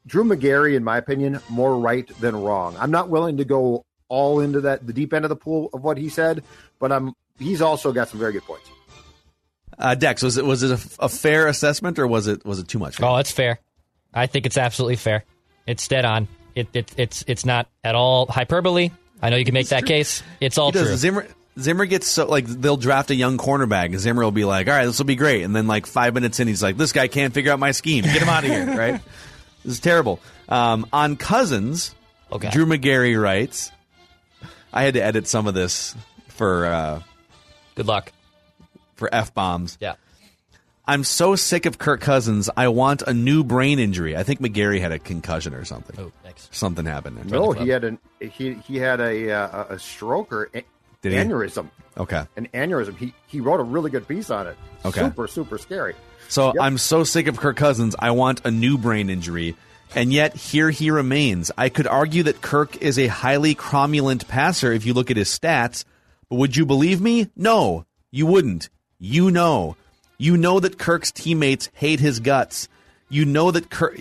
Drew 0.10 0.24
Magary, 0.24 0.75
in 0.75 0.84
my 0.84 0.98
opinion, 0.98 1.39
more 1.50 1.78
right 1.78 2.08
than 2.20 2.36
wrong. 2.36 2.75
I'm 2.80 2.92
not 2.92 3.10
willing 3.10 3.38
to 3.38 3.46
go 3.46 3.86
all 4.08 4.39
into 4.39 4.62
that 4.62 4.86
the 4.86 4.92
deep 4.92 5.13
end 5.13 5.24
of 5.24 5.30
the 5.30 5.36
pool 5.36 5.70
of 5.72 5.84
what 5.84 5.98
he 5.98 6.10
said, 6.10 6.44
but 6.80 6.92
I'm 6.92 7.13
he's 7.38 7.62
also 7.62 7.94
got 7.94 8.10
some 8.10 8.20
very 8.20 8.34
good 8.34 8.44
points. 8.44 8.70
Uh, 9.78 9.96
Dex, 9.96 10.24
was 10.24 10.38
it 10.38 10.46
was 10.46 10.63
it 10.63 10.72
a, 10.72 11.06
a 11.06 11.10
fair 11.10 11.48
assessment 11.48 12.00
or 12.00 12.08
was 12.08 12.28
it 12.28 12.44
was 12.44 12.60
it 12.60 12.68
too 12.68 12.80
much? 12.80 13.01
Oh, 13.01 13.18
it's 13.18 13.32
fair. 13.32 13.60
I 14.13 14.25
think 14.25 14.48
it's 14.48 14.58
absolutely 14.58 14.96
fair. 14.96 15.24
It's 15.68 15.88
dead 15.88 16.06
on. 16.06 16.28
It, 16.56 16.68
it 16.74 16.92
it's 16.98 17.24
it's 17.28 17.46
not 17.46 17.70
at 17.84 17.94
all 17.94 18.25
hyperbole. 18.25 18.89
I 19.22 19.30
know 19.30 19.36
you 19.36 19.46
can 19.46 19.54
make 19.54 19.68
that 19.68 19.86
case. 19.86 20.24
It's 20.42 20.58
all 20.58 20.72
true. 20.72 20.96
Zimmer 20.96 21.28
Zimmer 21.60 21.86
gets 21.86 22.08
so 22.08 22.25
like 22.25 22.48
they'll 22.48 22.78
draft 22.78 23.12
a 23.12 23.16
young 23.16 23.38
cornerback 23.38 23.96
Zimmer 23.98 24.24
will 24.24 24.32
be 24.32 24.46
like, 24.46 24.68
"All 24.68 24.74
right, 24.74 24.86
this 24.86 24.98
will 24.98 25.06
be 25.06 25.16
great," 25.16 25.44
and 25.44 25.56
then 25.56 25.68
like 25.68 25.86
five 25.86 26.16
minutes 26.16 26.39
in, 26.39 26.48
he's 26.48 26.63
like, 26.63 26.78
"This 26.78 26.94
guy 26.94 27.08
can't 27.08 27.34
figure 27.34 27.51
out 27.51 27.60
my 27.60 27.72
scheme. 27.72 28.04
Get 28.04 28.22
him 28.22 28.30
out 28.30 28.44
of 28.44 28.50
here!" 28.50 28.66
Right? 28.75 29.01
This 29.69 29.75
is 29.75 29.81
terrible. 29.81 30.19
Um, 30.47 30.88
on 30.91 31.15
Cousins, 31.15 31.93
Okay. 32.31 32.49
Drew 32.49 32.65
Magary 32.65 33.15
writes, 33.15 33.71
"I 34.73 34.81
had 34.81 34.95
to 34.95 34.99
edit 35.03 35.27
some 35.27 35.45
of 35.45 35.53
this 35.53 35.95
for 36.29 36.65
uh, 36.65 37.01
Good 37.75 37.85
luck. 37.85 38.11
for 38.95 39.13
f 39.13 39.31
bombs. 39.35 39.77
Yeah. 39.79 39.93
I'm 40.88 41.03
so 41.03 41.35
sick 41.35 41.67
of 41.67 41.77
Kirk 41.77 42.01
Cousins. 42.01 42.49
I 42.57 42.69
want 42.69 43.03
a 43.03 43.13
new 43.13 43.43
brain 43.43 43.77
injury. 43.77 44.17
I 44.17 44.23
think 44.23 44.41
Magary 44.41 44.79
had 44.79 44.91
a 44.91 44.97
concussion 44.97 45.53
or 45.53 45.65
something. 45.65 45.95
Oh, 45.99 46.11
thanks. 46.23 46.49
Something 46.51 46.88
happened. 46.88 47.17
there. 47.17 47.25
No, 47.25 47.53
club. 47.53 47.63
he 47.63 47.69
had 47.69 47.83
an 47.83 47.99
he 48.19 48.55
he 48.55 48.77
had 48.77 48.99
a 48.99 49.31
uh, 49.31 49.65
a 49.75 49.77
stroke 49.77 50.33
or 50.33 50.49
a- 50.55 50.63
Did 51.03 51.11
he? 51.11 51.17
aneurysm. 51.19 51.69
Okay. 51.95 52.23
An 52.38 52.47
aneurysm. 52.55 52.97
He 52.97 53.13
he 53.27 53.39
wrote 53.39 53.59
a 53.59 53.63
really 53.63 53.91
good 53.91 54.07
piece 54.07 54.31
on 54.31 54.47
it. 54.47 54.57
Okay. 54.83 55.01
Super 55.01 55.27
super 55.27 55.59
scary. 55.59 55.93
So 56.29 56.53
I'm 56.59 56.77
so 56.77 57.03
sick 57.03 57.27
of 57.27 57.38
Kirk 57.38 57.57
Cousins. 57.57 57.95
I 57.98 58.12
want 58.12 58.45
a 58.45 58.51
new 58.51 58.77
brain 58.77 59.09
injury. 59.09 59.55
And 59.95 60.13
yet 60.13 60.36
here 60.36 60.69
he 60.69 60.91
remains. 60.91 61.51
I 61.57 61.69
could 61.69 61.88
argue 61.88 62.24
that 62.24 62.41
Kirk 62.41 62.77
is 62.77 63.00
a 63.00 63.07
highly 63.07 63.55
cromulent 63.55 64.27
passer 64.27 64.71
if 64.71 64.86
you 64.86 64.93
look 64.93 65.09
at 65.09 65.17
his 65.17 65.29
stats, 65.29 65.83
but 66.29 66.36
would 66.36 66.55
you 66.55 66.65
believe 66.65 67.01
me? 67.01 67.29
No, 67.36 67.86
you 68.12 68.27
wouldn't. 68.27 68.69
You 69.00 69.31
know. 69.31 69.75
You 70.19 70.38
know 70.38 70.59
that 70.59 70.77
Kirk's 70.77 71.12
teammates 71.12 71.69
hate 71.74 72.00
his 72.00 72.19
guts. 72.19 72.67
You 73.09 73.25
know 73.25 73.50
that 73.50 73.71
Kirk 73.71 73.98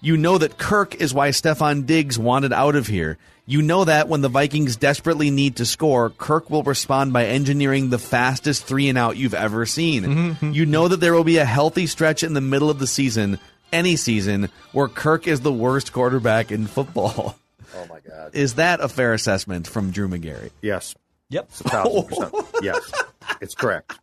you 0.00 0.16
know 0.16 0.38
that 0.38 0.58
Kirk 0.58 0.94
is 0.96 1.12
why 1.14 1.30
Stefon 1.30 1.86
Diggs 1.86 2.18
wanted 2.18 2.52
out 2.52 2.74
of 2.76 2.86
here. 2.86 3.18
You 3.46 3.62
know 3.62 3.84
that 3.84 4.08
when 4.08 4.20
the 4.20 4.28
Vikings 4.28 4.76
desperately 4.76 5.30
need 5.30 5.56
to 5.56 5.66
score, 5.66 6.10
Kirk 6.10 6.50
will 6.50 6.62
respond 6.62 7.12
by 7.12 7.26
engineering 7.26 7.90
the 7.90 7.98
fastest 7.98 8.64
three 8.64 8.88
and 8.88 8.96
out 8.96 9.16
you've 9.16 9.34
ever 9.34 9.66
seen. 9.66 10.02
Mm-hmm, 10.04 10.28
mm-hmm. 10.30 10.52
You 10.52 10.66
know 10.66 10.86
that 10.88 10.98
there 11.00 11.14
will 11.14 11.24
be 11.24 11.38
a 11.38 11.44
healthy 11.44 11.86
stretch 11.88 12.22
in 12.22 12.32
the 12.34 12.40
middle 12.40 12.70
of 12.70 12.78
the 12.78 12.86
season, 12.86 13.40
any 13.72 13.96
season, 13.96 14.50
where 14.72 14.86
Kirk 14.88 15.26
is 15.26 15.40
the 15.40 15.52
worst 15.52 15.92
quarterback 15.92 16.50
in 16.52 16.66
football. 16.66 17.36
Oh 17.72 17.86
my 17.88 18.00
God. 18.00 18.34
Is 18.34 18.54
that 18.54 18.80
a 18.80 18.88
fair 18.88 19.14
assessment 19.14 19.68
from 19.68 19.92
Drew 19.92 20.08
Magary? 20.08 20.50
Yes. 20.60 20.96
Yep. 21.28 21.44
It's 21.50 21.60
a 21.60 21.64
thousand 21.68 22.08
percent. 22.08 22.34
yes. 22.62 22.92
It's 23.40 23.54
correct. 23.54 23.96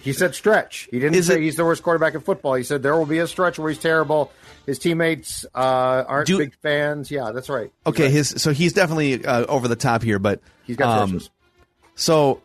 He 0.00 0.14
said 0.14 0.34
stretch. 0.34 0.88
He 0.90 1.00
didn't 1.00 1.16
Is 1.16 1.26
say 1.26 1.34
it- 1.34 1.42
he's 1.42 1.56
the 1.56 1.66
worst 1.66 1.82
quarterback 1.82 2.14
in 2.14 2.22
football. 2.22 2.54
He 2.54 2.62
said 2.62 2.82
there 2.82 2.96
will 2.96 3.04
be 3.04 3.18
a 3.18 3.26
stretch 3.26 3.58
where 3.58 3.68
he's 3.68 3.78
terrible. 3.78 4.32
His 4.66 4.78
teammates 4.78 5.44
uh, 5.54 6.04
aren't 6.06 6.26
Do- 6.26 6.38
big 6.38 6.54
fans. 6.62 7.10
Yeah, 7.10 7.32
that's 7.32 7.48
right. 7.48 7.70
He's 7.84 7.92
Okay, 7.92 8.04
right. 8.04 8.12
his 8.12 8.28
so 8.42 8.52
he's 8.52 8.72
definitely 8.72 9.24
uh, 9.24 9.44
over 9.46 9.68
the 9.68 9.76
top 9.76 10.02
here, 10.02 10.18
but 10.18 10.40
he's 10.64 10.76
got 10.76 11.00
um, 11.02 11.10
sources. 11.10 11.30
So 11.96 12.40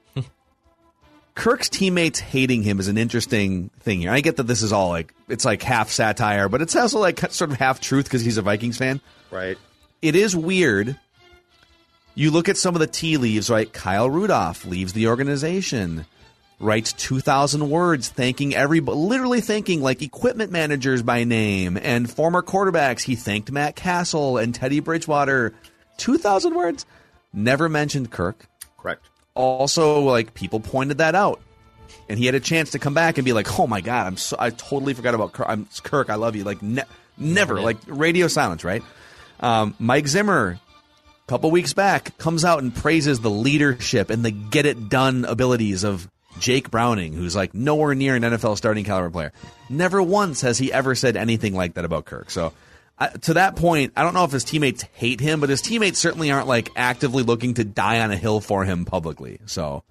Kirk's 1.35 1.69
teammates 1.69 2.19
hating 2.19 2.63
him 2.63 2.79
is 2.79 2.89
an 2.89 2.97
interesting 2.97 3.69
thing 3.79 4.01
here. 4.01 4.11
I 4.11 4.19
get 4.19 4.35
that 4.37 4.43
this 4.43 4.61
is 4.61 4.73
all 4.73 4.89
like 4.89 5.13
it's 5.29 5.45
like 5.45 5.61
half 5.63 5.89
satire, 5.89 6.49
but 6.49 6.61
it's 6.61 6.75
also 6.75 6.99
like 6.99 7.19
sort 7.31 7.51
of 7.51 7.57
half 7.57 7.79
truth 7.79 8.05
because 8.05 8.21
he's 8.21 8.37
a 8.37 8.41
Vikings 8.41 8.77
fan. 8.77 8.99
Right. 9.31 9.57
It 10.01 10.15
is 10.15 10.35
weird. 10.35 10.97
You 12.15 12.31
look 12.31 12.49
at 12.49 12.57
some 12.57 12.75
of 12.75 12.79
the 12.81 12.87
tea 12.87 13.15
leaves, 13.15 13.49
right? 13.49 13.71
Kyle 13.71 14.09
Rudolph 14.09 14.65
leaves 14.65 14.91
the 14.91 15.07
organization, 15.07 16.05
writes 16.59 16.93
2,000 16.93 17.69
words 17.69 18.09
thanking 18.09 18.53
everybody, 18.53 18.97
literally 18.97 19.41
thanking 19.41 19.81
like 19.81 20.01
equipment 20.01 20.51
managers 20.51 21.01
by 21.01 21.23
name 21.23 21.77
and 21.77 22.09
former 22.09 22.41
quarterbacks. 22.41 23.01
He 23.01 23.15
thanked 23.15 23.51
Matt 23.51 23.75
Cassel 23.75 24.37
and 24.37 24.53
Teddy 24.53 24.79
Bridgewater. 24.79 25.53
2,000 25.97 26.55
words. 26.55 26.85
Never 27.33 27.69
mentioned 27.69 28.11
Kirk 28.11 28.47
Correct. 28.77 29.05
also 29.35 30.01
like 30.01 30.33
people 30.33 30.59
pointed 30.59 30.97
that 30.97 31.15
out 31.15 31.41
and 32.07 32.17
he 32.17 32.25
had 32.25 32.35
a 32.35 32.39
chance 32.39 32.71
to 32.71 32.79
come 32.79 32.93
back 32.93 33.17
and 33.17 33.25
be 33.25 33.33
like 33.33 33.59
oh 33.59 33.67
my 33.67 33.81
god 33.81 34.07
i'm 34.07 34.17
so 34.17 34.35
i 34.39 34.49
totally 34.49 34.93
forgot 34.93 35.13
about 35.13 35.31
kirk 35.31 35.47
i'm 35.47 35.67
kirk 35.83 36.09
i 36.09 36.15
love 36.15 36.35
you 36.35 36.43
like 36.43 36.61
ne- 36.61 36.83
never 37.17 37.61
like 37.61 37.77
radio 37.87 38.27
silence 38.27 38.63
right 38.63 38.83
um, 39.41 39.75
mike 39.79 40.07
zimmer 40.07 40.59
a 40.59 41.29
couple 41.29 41.51
weeks 41.51 41.73
back 41.73 42.17
comes 42.17 42.43
out 42.43 42.61
and 42.61 42.75
praises 42.75 43.19
the 43.19 43.29
leadership 43.29 44.09
and 44.09 44.25
the 44.25 44.31
get 44.31 44.65
it 44.65 44.89
done 44.89 45.25
abilities 45.25 45.83
of 45.83 46.09
jake 46.39 46.71
browning 46.71 47.13
who's 47.13 47.35
like 47.35 47.53
nowhere 47.53 47.93
near 47.95 48.15
an 48.15 48.23
nfl 48.23 48.57
starting 48.57 48.83
caliber 48.83 49.09
player 49.09 49.31
never 49.69 50.01
once 50.01 50.41
has 50.41 50.57
he 50.57 50.71
ever 50.71 50.95
said 50.95 51.15
anything 51.15 51.53
like 51.53 51.73
that 51.75 51.85
about 51.85 52.05
kirk 52.05 52.29
so 52.29 52.53
I, 53.01 53.07
to 53.07 53.35
that 53.35 53.55
point, 53.55 53.93
I 53.95 54.03
don't 54.03 54.13
know 54.13 54.25
if 54.25 54.31
his 54.31 54.43
teammates 54.43 54.81
hate 54.91 55.21
him, 55.21 55.39
but 55.39 55.49
his 55.49 55.61
teammates 55.61 55.99
certainly 55.99 56.31
aren't 56.31 56.47
like 56.47 56.69
actively 56.75 57.23
looking 57.23 57.53
to 57.53 57.63
die 57.63 58.01
on 58.01 58.11
a 58.11 58.17
hill 58.17 58.41
for 58.41 58.65
him 58.65 58.83
publicly. 58.83 59.39
So 59.45 59.83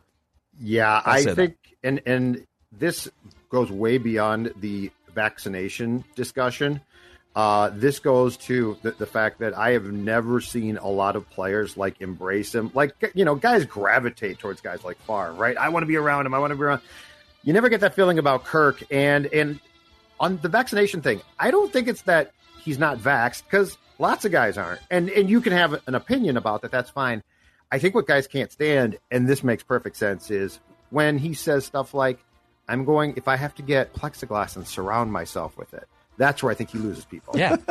Yeah, 0.60 1.00
I 1.04 1.20
say 1.20 1.24
that. 1.24 1.36
think, 1.36 1.56
and 1.82 2.02
and 2.04 2.46
this 2.70 3.08
goes 3.48 3.70
way 3.72 3.96
beyond 3.96 4.52
the 4.60 4.90
vaccination 5.14 6.04
discussion. 6.16 6.82
Uh, 7.38 7.70
this 7.72 8.00
goes 8.00 8.36
to 8.36 8.76
the, 8.82 8.90
the 8.90 9.06
fact 9.06 9.38
that 9.38 9.56
I 9.56 9.70
have 9.70 9.84
never 9.84 10.40
seen 10.40 10.76
a 10.76 10.88
lot 10.88 11.14
of 11.14 11.30
players 11.30 11.76
like 11.76 12.00
embrace 12.00 12.52
him. 12.52 12.72
Like 12.74 13.12
you 13.14 13.24
know, 13.24 13.36
guys 13.36 13.64
gravitate 13.64 14.40
towards 14.40 14.60
guys 14.60 14.82
like 14.82 14.98
Favre, 15.02 15.34
right? 15.34 15.56
I 15.56 15.68
want 15.68 15.84
to 15.84 15.86
be 15.86 15.94
around 15.94 16.26
him. 16.26 16.34
I 16.34 16.40
want 16.40 16.50
to 16.50 16.56
be 16.56 16.62
around. 16.64 16.80
You 17.44 17.52
never 17.52 17.68
get 17.68 17.78
that 17.82 17.94
feeling 17.94 18.18
about 18.18 18.42
Kirk, 18.42 18.82
and 18.90 19.26
and 19.26 19.60
on 20.18 20.38
the 20.38 20.48
vaccination 20.48 21.00
thing, 21.00 21.20
I 21.38 21.52
don't 21.52 21.72
think 21.72 21.86
it's 21.86 22.02
that 22.02 22.32
he's 22.58 22.76
not 22.76 22.98
vaxxed 22.98 23.44
because 23.44 23.78
lots 24.00 24.24
of 24.24 24.32
guys 24.32 24.58
aren't, 24.58 24.80
and 24.90 25.08
and 25.08 25.30
you 25.30 25.40
can 25.40 25.52
have 25.52 25.80
an 25.86 25.94
opinion 25.94 26.36
about 26.36 26.62
that. 26.62 26.72
That's 26.72 26.90
fine. 26.90 27.22
I 27.70 27.78
think 27.78 27.94
what 27.94 28.08
guys 28.08 28.26
can't 28.26 28.50
stand, 28.50 28.98
and 29.12 29.28
this 29.28 29.44
makes 29.44 29.62
perfect 29.62 29.94
sense, 29.94 30.32
is 30.32 30.58
when 30.90 31.18
he 31.18 31.34
says 31.34 31.64
stuff 31.64 31.94
like, 31.94 32.18
"I'm 32.68 32.84
going 32.84 33.14
if 33.16 33.28
I 33.28 33.36
have 33.36 33.54
to 33.54 33.62
get 33.62 33.94
plexiglass 33.94 34.56
and 34.56 34.66
surround 34.66 35.12
myself 35.12 35.56
with 35.56 35.72
it." 35.72 35.86
That's 36.18 36.42
where 36.42 36.52
I 36.52 36.54
think 36.54 36.70
he 36.70 36.78
loses 36.78 37.04
people. 37.04 37.38
Yeah. 37.38 37.56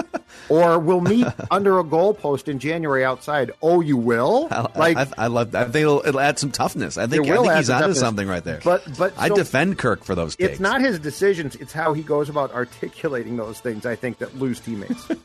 Or 0.49 0.77
we'll 0.79 1.01
meet 1.01 1.25
under 1.51 1.79
a 1.79 1.83
goalpost 1.83 2.47
in 2.47 2.59
January 2.59 3.03
outside. 3.03 3.51
Oh, 3.61 3.81
you 3.81 3.97
will? 3.97 4.47
I, 4.51 4.67
like 4.77 4.97
I, 4.97 5.07
I 5.17 5.27
love. 5.27 5.51
That. 5.51 5.61
I 5.67 5.71
think 5.71 5.81
it'll, 5.83 6.05
it'll 6.05 6.19
add 6.19 6.37
some 6.37 6.51
toughness. 6.51 6.97
I 6.97 7.07
think, 7.07 7.25
It 7.25 7.31
I 7.31 7.35
think 7.41 7.53
he's 7.53 7.67
some 7.67 7.75
onto 7.75 7.83
toughness. 7.87 7.99
something 7.99 8.27
right 8.27 8.43
there. 8.43 8.59
But 8.63 8.83
but 8.97 9.13
I 9.17 9.29
so- 9.29 9.35
defend 9.35 9.77
Kirk 9.77 10.03
for 10.03 10.15
those. 10.15 10.35
Takes. 10.35 10.51
It's 10.51 10.59
not 10.59 10.79
his 10.81 10.99
decisions; 10.99 11.55
it's 11.55 11.73
how 11.73 11.93
he 11.93 12.01
goes 12.03 12.29
about 12.29 12.53
articulating 12.53 13.35
those 13.35 13.59
things. 13.59 13.85
I 13.85 13.95
think 13.95 14.19
that 14.19 14.37
lose 14.37 14.59
teammates. 14.59 15.07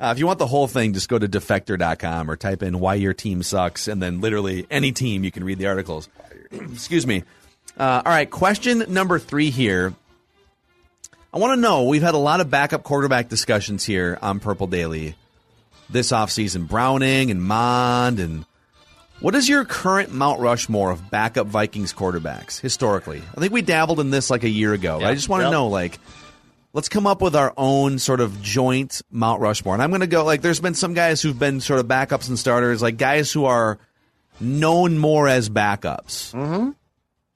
Uh, 0.00 0.12
if 0.14 0.18
you 0.20 0.26
want 0.26 0.38
the 0.38 0.46
whole 0.46 0.68
thing, 0.68 0.92
just 0.92 1.08
go 1.08 1.18
to 1.18 1.26
defector.com 1.28 2.30
or 2.30 2.36
type 2.36 2.62
in 2.62 2.78
why 2.78 2.94
your 2.94 3.12
team 3.12 3.42
sucks, 3.42 3.88
and 3.88 4.00
then 4.00 4.20
literally 4.20 4.64
any 4.70 4.92
team 4.92 5.24
you 5.24 5.30
can 5.32 5.42
read 5.42 5.58
the 5.58 5.66
articles. 5.66 6.08
Excuse 6.52 7.06
me. 7.06 7.24
Uh, 7.76 8.02
all 8.04 8.12
right, 8.12 8.30
question 8.30 8.84
number 8.88 9.18
three 9.18 9.50
here. 9.50 9.94
I 11.32 11.38
want 11.38 11.56
to 11.56 11.60
know 11.60 11.84
we've 11.84 12.02
had 12.02 12.14
a 12.14 12.18
lot 12.18 12.40
of 12.40 12.50
backup 12.50 12.82
quarterback 12.82 13.28
discussions 13.28 13.84
here 13.84 14.18
on 14.22 14.40
Purple 14.40 14.66
Daily 14.66 15.14
this 15.90 16.10
offseason. 16.10 16.66
Browning 16.68 17.30
and 17.30 17.42
Mond 17.42 18.18
and 18.20 18.44
what 19.20 19.34
is 19.34 19.48
your 19.48 19.64
current 19.64 20.12
Mount 20.12 20.40
Rushmore 20.40 20.90
of 20.90 21.10
backup 21.10 21.46
Vikings 21.48 21.92
quarterbacks 21.92 22.60
historically? 22.60 23.20
I 23.36 23.40
think 23.40 23.52
we 23.52 23.62
dabbled 23.62 24.00
in 24.00 24.10
this 24.10 24.30
like 24.30 24.44
a 24.44 24.48
year 24.48 24.72
ago. 24.72 25.00
I 25.02 25.14
just 25.14 25.28
want 25.28 25.40
to 25.40 25.46
Yep. 25.46 25.52
know 25.52 25.66
like 25.68 25.98
let's 26.72 26.88
come 26.88 27.06
up 27.06 27.20
with 27.20 27.34
our 27.34 27.52
own 27.56 27.98
sort 27.98 28.20
of 28.20 28.40
joint 28.40 29.02
Mount 29.10 29.40
Rushmore. 29.40 29.74
And 29.74 29.82
I'm 29.82 29.90
going 29.90 30.00
to 30.02 30.06
go 30.06 30.24
like 30.24 30.40
there's 30.40 30.60
been 30.60 30.74
some 30.74 30.94
guys 30.94 31.20
who've 31.20 31.38
been 31.38 31.60
sort 31.60 31.80
of 31.80 31.86
backups 31.86 32.28
and 32.28 32.38
starters, 32.38 32.80
like 32.80 32.96
guys 32.96 33.32
who 33.32 33.44
are 33.44 33.78
known 34.40 34.98
more 34.98 35.28
as 35.28 35.50
backups. 35.50 36.32
Mm-hmm. 36.32 36.70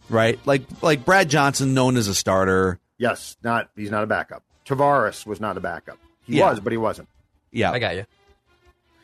Right? 0.08 0.38
Like 0.46 0.62
like 0.82 1.04
Brad 1.04 1.28
Johnson 1.28 1.74
known 1.74 1.96
as 1.96 2.06
a 2.08 2.14
starter. 2.14 2.78
Yes, 3.02 3.36
not 3.42 3.68
he's 3.74 3.90
not 3.90 4.04
a 4.04 4.06
backup. 4.06 4.44
Tarvaris 4.64 5.26
was 5.26 5.40
not 5.40 5.56
a 5.56 5.60
backup. 5.60 5.98
He 6.24 6.38
Yeah. 6.38 6.50
was, 6.50 6.60
but 6.60 6.70
he 6.72 6.76
wasn't. 6.76 7.08
Yeah. 7.50 7.72
I 7.72 7.80
got 7.80 7.96
you. 7.96 8.06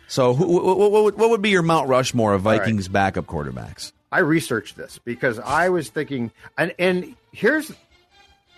So 0.07 0.35
who, 0.35 0.47
what, 0.47 0.79
what, 0.79 0.91
what, 0.93 1.17
what 1.19 1.31
would 1.31 1.43
be 1.43 1.51
your 1.51 1.63
Mount 1.63 1.89
Rushmore 1.89 2.33
of 2.33 2.45
right. 2.47 2.61
Vikings 2.61 2.87
backup 2.87 3.27
quarterbacks? 3.27 3.91
I 4.13 4.21
researched 4.21 4.77
this 4.77 4.99
because 5.05 5.41
I 5.41 5.69
was 5.69 5.91
thinking, 5.91 6.31
and 6.57 6.73
and 6.79 7.17
here's 7.33 7.73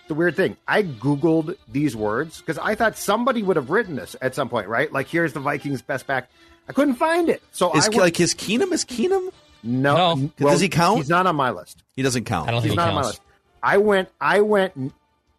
the 0.07 0.13
weird 0.13 0.35
thing. 0.35 0.57
I 0.67 0.83
googled 0.83 1.57
these 1.67 1.95
words 1.95 2.37
because 2.39 2.59
I 2.59 2.75
thought 2.75 2.95
somebody 2.95 3.41
would 3.41 3.55
have 3.55 3.71
written 3.71 3.95
this 3.95 4.15
at 4.21 4.35
some 4.35 4.47
point, 4.47 4.67
right? 4.67 4.93
Like, 4.93 5.07
here's 5.07 5.33
the 5.33 5.39
Vikings' 5.39 5.81
best 5.81 6.05
back. 6.05 6.29
I 6.69 6.73
couldn't 6.73 6.95
find 6.95 7.29
it, 7.29 7.41
so 7.51 7.73
Is 7.73 7.85
I 7.87 7.89
went, 7.89 7.99
like 8.01 8.15
his 8.15 8.35
Keenum 8.35 8.71
is 8.71 8.85
Keenum? 8.85 9.31
no. 9.63 10.13
No. 10.15 10.31
Does 10.37 10.61
he 10.61 10.69
count? 10.69 10.99
He's 10.99 11.09
not 11.09 11.25
on 11.25 11.35
my 11.35 11.49
list. 11.49 11.83
He 11.95 12.03
doesn't 12.03 12.25
count. 12.25 12.47
I 12.47 12.51
don't 12.51 12.61
He's 12.61 12.69
think 12.71 12.79
he 12.79 12.85
not 12.85 12.89
on 12.89 12.95
my 13.01 13.07
list. 13.07 13.21
I 13.63 13.77
went. 13.77 14.09
I 14.21 14.41
went 14.41 14.93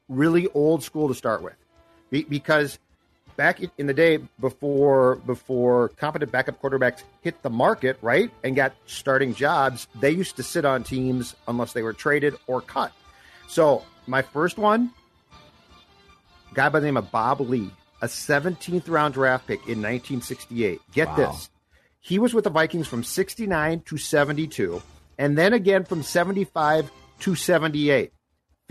really 0.09 0.49
old 0.55 0.83
school 0.83 1.09
to 1.09 1.15
start 1.15 1.43
with, 1.43 1.55
Be- 2.11 2.25
because 2.25 2.79
back 3.37 3.61
in- 3.79 3.87
the 3.87 3.95
day 3.95 4.19
before 4.41 5.17
before 5.17 5.89
competent 5.91 6.31
backup 6.31 6.61
quarterbacks 6.61 7.03
hit 7.23 7.41
the 7.43 7.51
market, 7.51 7.97
right, 8.03 8.31
and 8.45 8.55
got 8.57 8.73
starting 8.87 9.35
jobs, 9.35 9.87
they 10.01 10.11
used 10.11 10.37
to 10.37 10.43
sit 10.43 10.65
on 10.65 10.85
teams 10.85 11.35
unless 11.49 11.73
they 11.73 11.83
were 11.83 11.93
traded 11.95 12.35
or 12.47 12.61
cut. 12.61 12.93
So 13.49 13.85
my 14.07 14.23
first 14.23 14.59
one, 14.59 14.91
guy 16.55 16.69
by 16.69 16.81
the 16.81 16.87
name 16.87 16.97
of 16.97 17.11
Bob 17.11 17.41
Lee, 17.41 17.71
a 18.03 18.07
17th 18.09 18.89
round 18.89 19.15
draft 19.15 19.47
pick 19.47 19.61
in 19.61 19.81
1968. 19.81 20.81
Get 20.93 21.09
Wow. 21.09 21.17
this. 21.17 21.49
He 22.01 22.19
was 22.19 22.35
with 22.35 22.45
the 22.45 22.51
Vikings 22.51 22.89
from 22.89 23.05
69 23.05 23.81
to 23.87 23.97
72, 23.97 24.83
and 25.19 25.39
then 25.39 25.53
again 25.53 25.85
from 25.85 26.03
75 26.03 26.91
to 27.21 27.35
78. 27.37 28.13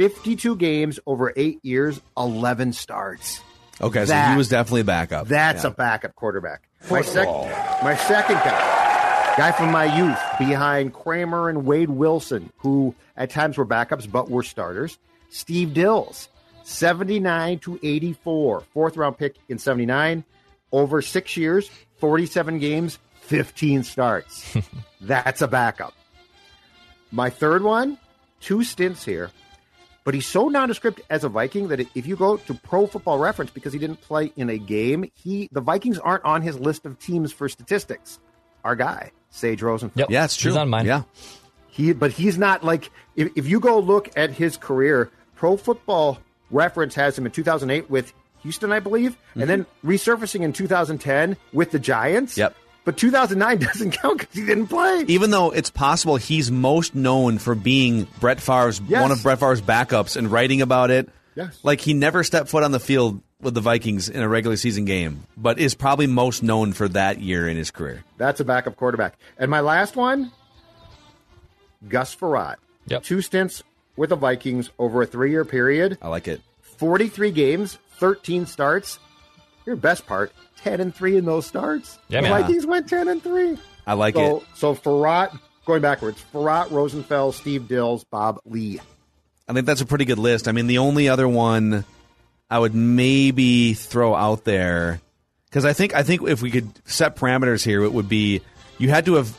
52 0.05 0.55
games 0.55 0.99
over 1.05 1.31
eight 1.35 1.59
years, 1.63 2.01
11 2.17 2.73
starts. 2.73 3.39
Okay, 3.79 4.03
so 4.05 4.15
he 4.15 4.35
was 4.35 4.49
definitely 4.49 4.81
a 4.81 4.85
backup. 4.85 5.27
That's 5.27 5.63
Yeah. 5.63 5.69
a 5.69 5.73
backup 5.73 6.15
quarterback. 6.15 6.63
My, 6.89 7.01
sec- 7.03 7.27
my 7.83 7.95
second 7.95 8.35
guy, 8.37 9.33
guy 9.37 9.51
from 9.51 9.71
my 9.71 9.85
youth, 9.95 10.19
behind 10.39 10.93
Kramer 10.95 11.49
and 11.49 11.65
Wade 11.67 11.91
Wilson, 11.91 12.51
who 12.57 12.95
at 13.15 13.29
times 13.29 13.59
were 13.59 13.65
backups 13.65 14.11
but 14.11 14.27
were 14.27 14.41
starters. 14.41 14.97
Steve 15.29 15.69
Dils, 15.69 16.29
79 16.63 17.59
to 17.59 17.79
84, 17.83 18.61
fourth 18.73 18.97
round 18.97 19.19
pick 19.19 19.35
in 19.49 19.59
79. 19.59 20.23
Over 20.71 21.03
six 21.03 21.37
years, 21.37 21.69
47 21.97 22.57
games, 22.57 22.97
15 23.21 23.83
starts. 23.83 24.57
That's 25.01 25.43
a 25.43 25.47
backup. 25.47 25.93
My 27.11 27.29
third 27.29 27.61
one, 27.61 27.99
two 28.39 28.63
stints 28.63 29.05
here. 29.05 29.29
But 30.03 30.15
he's 30.15 30.25
so 30.25 30.47
nondescript 30.47 31.01
as 31.09 31.23
a 31.23 31.29
Viking 31.29 31.67
that 31.67 31.79
if 31.95 32.07
you 32.07 32.15
go 32.15 32.37
to 32.37 32.53
Pro 32.55 32.87
Football 32.87 33.19
Reference 33.19 33.51
because 33.51 33.71
he 33.71 33.79
didn't 33.79 34.01
play 34.01 34.31
in 34.35 34.49
a 34.49 34.57
game, 34.57 35.11
he 35.13 35.47
the 35.51 35.61
Vikings 35.61 35.99
aren't 35.99 36.25
on 36.25 36.41
his 36.41 36.59
list 36.59 36.85
of 36.85 36.97
teams 36.99 37.31
for 37.31 37.47
statistics. 37.47 38.19
Our 38.63 38.75
guy, 38.75 39.11
Sage 39.29 39.61
Rosenfels. 39.61 39.95
Yep. 39.95 40.09
Yeah, 40.09 40.25
it's 40.25 40.35
true. 40.35 40.51
He's 40.51 40.57
on 40.57 40.69
mine. 40.69 40.85
Yeah. 40.85 41.03
He, 41.67 41.93
but 41.93 42.11
he's 42.11 42.37
not 42.37 42.63
like 42.63 42.91
if, 43.15 43.31
if 43.35 43.47
you 43.47 43.59
go 43.59 43.79
look 43.79 44.09
at 44.17 44.31
his 44.31 44.57
career, 44.57 45.09
Pro 45.35 45.55
Football 45.57 46.19
Reference 46.49 46.95
has 46.95 47.17
him 47.17 47.25
in 47.25 47.31
2008 47.31 47.89
with 47.89 48.13
Houston, 48.41 48.71
I 48.71 48.79
believe, 48.79 49.17
and 49.35 49.49
then 49.49 49.65
resurfacing 49.85 50.41
in 50.41 50.51
2010 50.51 51.37
with 51.53 51.71
the 51.71 51.79
Giants. 51.79 52.33
Mm-hmm. 52.33 52.41
Yep. 52.41 52.55
But 52.83 52.97
2009 52.97 53.57
doesn't 53.67 53.91
count 53.91 54.19
because 54.19 54.33
he 54.35 54.45
didn't 54.45 54.67
play. 54.67 55.05
Even 55.07 55.29
though 55.31 55.51
it's 55.51 55.69
possible 55.69 56.15
he's 56.15 56.49
most 56.51 56.95
known 56.95 57.37
for 57.37 57.53
being 57.55 58.07
Brett 58.19 58.39
Favre's 58.41 58.81
Yes. 58.87 59.01
one 59.01 59.11
of 59.11 59.21
Brett 59.21 59.39
Favre's 59.39 59.61
backups 59.61 60.15
and 60.17 60.31
writing 60.31 60.61
about 60.61 60.89
it. 60.91 61.09
Yes. 61.35 61.59
Like 61.63 61.79
he 61.81 61.93
never 61.93 62.23
stepped 62.23 62.49
foot 62.49 62.63
on 62.63 62.71
the 62.71 62.79
field 62.79 63.21
with 63.39 63.53
the 63.53 63.61
Vikings 63.61 64.09
in 64.09 64.21
a 64.21 64.27
regular 64.27 64.55
season 64.57 64.85
game, 64.85 65.23
but 65.37 65.59
is 65.59 65.73
probably 65.75 66.05
most 66.07 66.43
known 66.43 66.73
for 66.73 66.87
that 66.89 67.19
year 67.21 67.47
in 67.47 67.55
his 67.57 67.71
career. 67.71 68.03
That's 68.17 68.39
a 68.39 68.45
backup 68.45 68.75
quarterback. 68.75 69.17
And 69.37 69.49
my 69.49 69.61
last 69.61 69.95
one, 69.95 70.31
Gus 71.87 72.15
Frerotte. 72.15 72.57
Yep. 72.87 73.03
Two 73.03 73.21
stints 73.21 73.63
with 73.95 74.09
the 74.09 74.15
Vikings 74.15 74.69
over 74.79 75.01
a 75.01 75.05
three-year 75.05 75.45
period. 75.45 75.97
I 76.01 76.07
like 76.09 76.27
it. 76.27 76.41
43 76.77 77.31
games, 77.31 77.77
13 77.99 78.45
starts. 78.45 78.99
Your 79.65 79.75
best 79.75 80.05
part, 80.07 80.31
10 80.63 80.79
and 80.79 80.95
3 80.95 81.17
in 81.17 81.25
those 81.25 81.45
starts. 81.45 81.97
Yeah, 82.09 82.21
the 82.21 82.29
man. 82.29 82.41
Vikings 82.41 82.65
went 82.65 82.87
10 82.89 83.07
and 83.07 83.23
3. 83.23 83.57
I 83.87 83.93
like 83.93 84.15
so, 84.15 84.37
it. 84.37 84.43
So 84.55 84.75
Frerotte, 84.75 85.39
going 85.65 85.81
backwards, 85.81 86.23
Frerotte, 86.33 86.69
Rosenfels, 86.69 87.33
Steve 87.33 87.63
Dils, 87.63 88.05
Bob 88.09 88.39
Lee. 88.45 88.79
I 89.47 89.53
think 89.53 89.65
that's 89.65 89.81
a 89.81 89.85
pretty 89.85 90.05
good 90.05 90.19
list. 90.19 90.47
I 90.47 90.51
mean, 90.51 90.67
the 90.67 90.77
only 90.77 91.09
other 91.09 91.27
one 91.27 91.83
I 92.49 92.59
would 92.59 92.75
maybe 92.75 93.73
throw 93.73 94.13
out 94.13 94.43
there 94.43 95.01
because 95.45 95.65
I 95.65 95.73
think 95.73 95.93
I 95.95 96.03
think 96.03 96.27
if 96.27 96.41
we 96.41 96.51
could 96.51 96.69
set 96.85 97.15
parameters 97.15 97.63
here, 97.65 97.83
it 97.83 97.91
would 97.91 98.07
be 98.07 98.41
you 98.77 98.89
had 98.89 99.05
to 99.05 99.15
have 99.15 99.37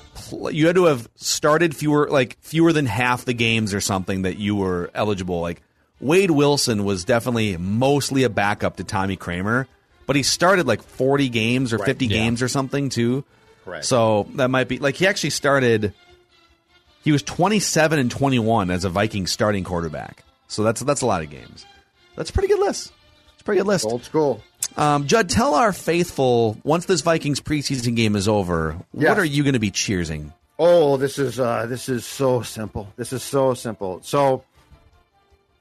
you 0.50 0.66
had 0.66 0.76
to 0.76 0.84
have 0.84 1.08
started 1.16 1.74
fewer 1.74 2.08
like 2.10 2.36
fewer 2.40 2.72
than 2.72 2.86
half 2.86 3.24
the 3.24 3.34
games 3.34 3.74
or 3.74 3.80
something 3.80 4.22
that 4.22 4.38
you 4.38 4.54
were 4.54 4.90
eligible. 4.94 5.40
Like 5.40 5.62
Wade 6.00 6.30
Wilson 6.30 6.84
was 6.84 7.04
definitely 7.04 7.56
mostly 7.56 8.24
a 8.24 8.28
backup 8.28 8.76
to 8.76 8.84
Tommy 8.84 9.16
Kramer, 9.16 9.68
but 10.12 10.16
he 10.16 10.22
started 10.22 10.66
like 10.66 10.82
forty 10.82 11.30
games 11.30 11.72
or 11.72 11.78
fifty 11.78 12.04
Yeah. 12.06 12.18
games 12.18 12.42
or 12.42 12.48
something 12.48 12.90
too. 12.90 13.24
Correct. 13.64 13.86
So 13.86 14.26
that 14.34 14.48
might 14.50 14.68
be 14.68 14.78
like 14.78 14.96
he 14.96 15.06
actually 15.06 15.30
started. 15.30 15.94
He 17.02 17.12
was 17.12 17.22
27 17.22 17.98
and 17.98 18.10
21 18.10 18.70
as 18.70 18.84
a 18.84 18.90
Viking 18.90 19.26
starting 19.26 19.64
quarterback. 19.64 20.22
So 20.48 20.62
that's 20.62 20.82
that's 20.82 21.00
a 21.00 21.06
lot 21.06 21.22
of 21.22 21.30
games. 21.30 21.64
That's 22.14 22.28
a 22.28 22.32
pretty 22.34 22.48
good 22.48 22.60
list. 22.60 22.92
It's 23.32 23.40
a 23.40 23.44
pretty 23.44 23.60
good 23.60 23.66
list. 23.66 23.86
Old 23.86 24.04
school. 24.04 24.42
Um, 24.76 25.06
Judd, 25.06 25.30
tell 25.30 25.54
our 25.54 25.72
faithful 25.72 26.58
once 26.62 26.84
this 26.84 27.00
Vikings 27.00 27.40
preseason 27.40 27.96
game 27.96 28.16
is 28.16 28.28
over, 28.28 28.76
Yes. 28.92 29.08
what 29.08 29.18
are 29.18 29.24
you 29.24 29.42
going 29.44 29.54
to 29.54 29.58
be 29.60 29.70
cheersing? 29.70 30.32
Oh, 30.58 30.98
this 30.98 31.18
is 31.18 31.40
uh, 31.40 31.64
this 31.66 31.88
is 31.88 32.04
so 32.04 32.42
simple. 32.42 32.92
This 32.96 33.14
is 33.14 33.22
so 33.22 33.54
simple. 33.54 34.00
So 34.04 34.44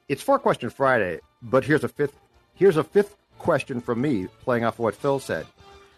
it's 0.08 0.22
four 0.22 0.38
question 0.38 0.68
Friday, 0.68 1.20
but 1.40 1.64
here's 1.64 1.84
a 1.84 1.88
fifth. 1.88 2.14
Here's 2.54 2.76
a 2.76 2.84
fifth 2.84 3.16
question 3.42 3.80
from 3.80 4.00
me, 4.00 4.28
playing 4.40 4.64
off 4.64 4.78
what 4.78 4.94
Phil 4.94 5.18
said. 5.18 5.46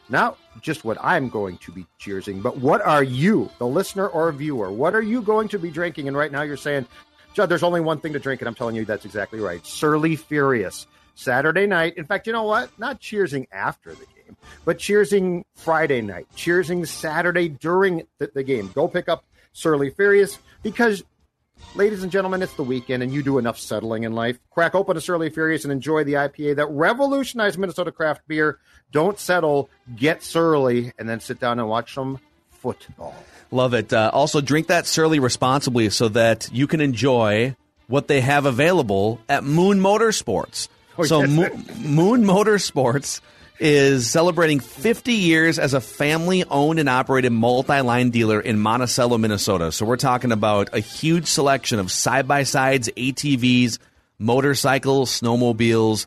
Not 0.09 0.39
just 0.61 0.85
what 0.85 0.99
I'm 1.01 1.29
going 1.29 1.59
to 1.59 1.73
be 1.73 1.87
cheersing, 2.01 2.43
but 2.43 2.59
what 2.59 2.83
are 2.83 3.03
you, 3.03 3.49
the 3.59 3.67
listener 3.67 4.09
or 4.09 4.31
viewer? 4.33 4.71
What 4.71 4.95
are 4.95 5.03
you 5.03 5.23
going 5.23 5.49
to 5.49 5.59
be 5.59 5.71
drinking? 5.71 6.09
And 6.09 6.17
right 6.17 6.33
now 6.33 6.43
you're 6.43 6.57
saying, 6.57 6.87
Judd, 7.33 7.49
there's 7.49 7.63
only 7.63 7.81
one 7.81 8.01
thing 8.01 8.13
to 8.13 8.19
drink, 8.19 8.41
and 8.41 8.49
I'm 8.49 8.55
telling 8.55 8.77
you 8.77 8.85
that's 8.85 9.05
exactly 9.05 9.41
right. 9.41 9.65
Surly 9.65 10.17
Furious. 10.17 10.87
Saturday 11.15 11.67
night. 11.67 11.97
In 11.97 12.05
fact, 12.05 12.27
you 12.27 12.33
know 12.33 12.43
what? 12.43 12.77
Not 12.79 13.01
cheersing 13.01 13.47
after 13.53 13.91
the 13.91 14.07
game, 14.07 14.37
but 14.65 14.79
cheersing 14.79 15.45
Friday 15.55 16.01
night, 16.01 16.27
cheersing 16.37 16.87
Saturday 16.87 17.49
during 17.49 18.03
the, 18.18 18.31
the 18.35 18.42
game. 18.42 18.71
Go 18.75 18.88
pick 18.88 19.09
up 19.09 19.25
Surly 19.53 19.90
Furious 19.90 20.38
because, 20.62 21.05
ladies 21.75 22.03
and 22.03 22.12
gentlemen, 22.12 22.43
it's 22.43 22.55
the 22.55 22.62
weekend 22.62 23.03
and 23.03 23.12
you 23.12 23.23
do 23.23 23.38
enough 23.38 23.59
settling 23.59 24.05
in 24.05 24.12
life. 24.12 24.38
Crack 24.51 24.75
open 24.75 24.97
a 24.97 25.01
Surly 25.01 25.31
Furious 25.31 25.64
and 25.64 25.73
enjoy 25.73 26.05
the 26.05 26.14
IPA 26.14 26.57
that 26.57 26.67
revolutionized 26.67 27.59
Minnesota 27.59 27.93
craft 27.93 28.23
beer. 28.29 28.59
Don't 28.93 29.19
settle, 29.19 29.69
get 29.97 30.23
surly, 30.23 30.93
and 30.99 31.09
then 31.09 31.21
sit 31.21 31.40
down 31.40 31.59
and 31.59 31.69
watch 31.69 31.95
some 31.95 32.21
football. 32.51 33.14
Love 33.51 33.75
it. 33.75 33.93
Uh, 33.93 34.11
also, 34.12 34.40
drink 34.40 34.69
that 34.69 34.87
Surly 34.87 35.19
responsibly 35.19 35.90
so 35.90 36.09
that 36.09 36.49
you 36.53 36.67
can 36.67 36.81
enjoy 36.81 37.55
what 37.87 38.09
they 38.09 38.21
have 38.21 38.47
available 38.47 39.21
at 39.29 39.45
Moon 39.45 39.81
Motorsports. 39.81 40.69
so, 41.05 41.23
yes. 41.23 41.31
Mo- 41.31 41.75
Moon 41.79 42.25
Motorsports 42.25 43.21
is 43.59 44.11
celebrating 44.11 44.61
50 44.61 45.12
years 45.12 45.59
as 45.59 45.75
a 45.75 45.81
family 45.81 46.45
owned 46.45 46.79
and 46.79 46.88
operated 46.88 47.33
multi 47.33 47.81
line 47.81 48.11
dealer 48.11 48.40
in 48.40 48.59
Monticello, 48.59 49.19
Minnesota. 49.19 49.73
So, 49.73 49.87
we're 49.87 49.97
talking 49.97 50.33
about 50.33 50.71
a 50.73 50.81
huge 50.81 51.27
selection 51.27 51.79
of 51.79 51.90
side 51.93 52.27
by 52.27 52.43
sides, 52.43 52.88
ATVs, 52.97 53.79
motorcycles, 54.19 55.21
snowmobiles. 55.21 56.07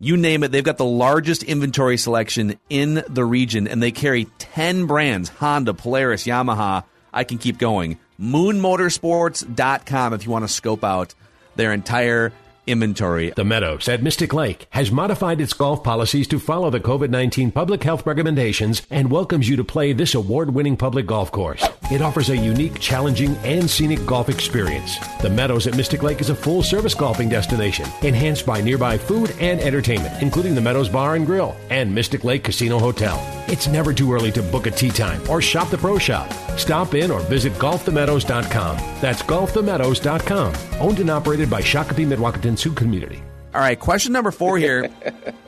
You 0.00 0.16
name 0.16 0.42
it, 0.42 0.48
they've 0.48 0.64
got 0.64 0.76
the 0.76 0.84
largest 0.84 1.44
inventory 1.44 1.96
selection 1.96 2.58
in 2.68 3.02
the 3.08 3.24
region, 3.24 3.68
and 3.68 3.82
they 3.82 3.92
carry 3.92 4.26
10 4.38 4.86
brands 4.86 5.28
Honda, 5.28 5.72
Polaris, 5.72 6.24
Yamaha. 6.24 6.84
I 7.12 7.24
can 7.24 7.38
keep 7.38 7.58
going. 7.58 7.98
MoonMotorsports.com 8.20 10.12
if 10.12 10.24
you 10.24 10.30
want 10.30 10.44
to 10.44 10.52
scope 10.52 10.84
out 10.84 11.14
their 11.56 11.72
entire 11.72 12.32
inventory. 12.66 13.30
The 13.30 13.44
Meadows 13.44 13.88
at 13.88 14.02
Mystic 14.02 14.32
Lake 14.32 14.66
has 14.70 14.90
modified 14.90 15.40
its 15.40 15.52
golf 15.52 15.82
policies 15.82 16.28
to 16.28 16.38
follow 16.38 16.70
the 16.70 16.80
COVID 16.80 17.10
19 17.10 17.50
public 17.52 17.82
health 17.82 18.06
recommendations 18.06 18.82
and 18.90 19.10
welcomes 19.10 19.48
you 19.48 19.56
to 19.56 19.64
play 19.64 19.92
this 19.92 20.14
award 20.14 20.54
winning 20.54 20.76
public 20.76 21.06
golf 21.06 21.30
course. 21.30 21.66
It 21.90 22.00
offers 22.00 22.30
a 22.30 22.36
unique, 22.36 22.80
challenging, 22.80 23.36
and 23.44 23.68
scenic 23.68 24.04
golf 24.06 24.28
experience. 24.28 24.98
The 25.20 25.28
Meadows 25.28 25.66
at 25.66 25.76
Mystic 25.76 26.02
Lake 26.02 26.20
is 26.20 26.30
a 26.30 26.34
full 26.34 26.62
service 26.62 26.94
golfing 26.94 27.28
destination, 27.28 27.86
enhanced 28.02 28.46
by 28.46 28.60
nearby 28.60 28.96
food 28.96 29.34
and 29.38 29.60
entertainment, 29.60 30.22
including 30.22 30.54
the 30.54 30.60
Meadows 30.60 30.88
Bar 30.88 31.16
and 31.16 31.26
Grill 31.26 31.54
and 31.68 31.94
Mystic 31.94 32.24
Lake 32.24 32.44
Casino 32.44 32.78
Hotel. 32.78 33.20
It's 33.48 33.66
never 33.66 33.92
too 33.92 34.12
early 34.12 34.32
to 34.32 34.42
book 34.42 34.66
a 34.66 34.70
tee 34.70 34.90
time 34.90 35.20
or 35.28 35.42
shop 35.42 35.68
the 35.68 35.78
pro 35.78 35.98
shop. 35.98 36.32
Stop 36.56 36.94
in 36.94 37.10
or 37.10 37.20
visit 37.20 37.52
golfthemeadows.com. 37.54 38.76
That's 39.00 39.22
golfthemeadows.com. 39.22 40.54
Owned 40.80 41.00
and 41.00 41.10
operated 41.10 41.50
by 41.50 41.60
Shakopee 41.60 42.06
Mdewakanton 42.06 42.58
Sioux 42.58 42.72
Community. 42.72 43.22
All 43.54 43.60
right, 43.60 43.78
question 43.78 44.12
number 44.12 44.30
four 44.30 44.56
here. 44.58 44.88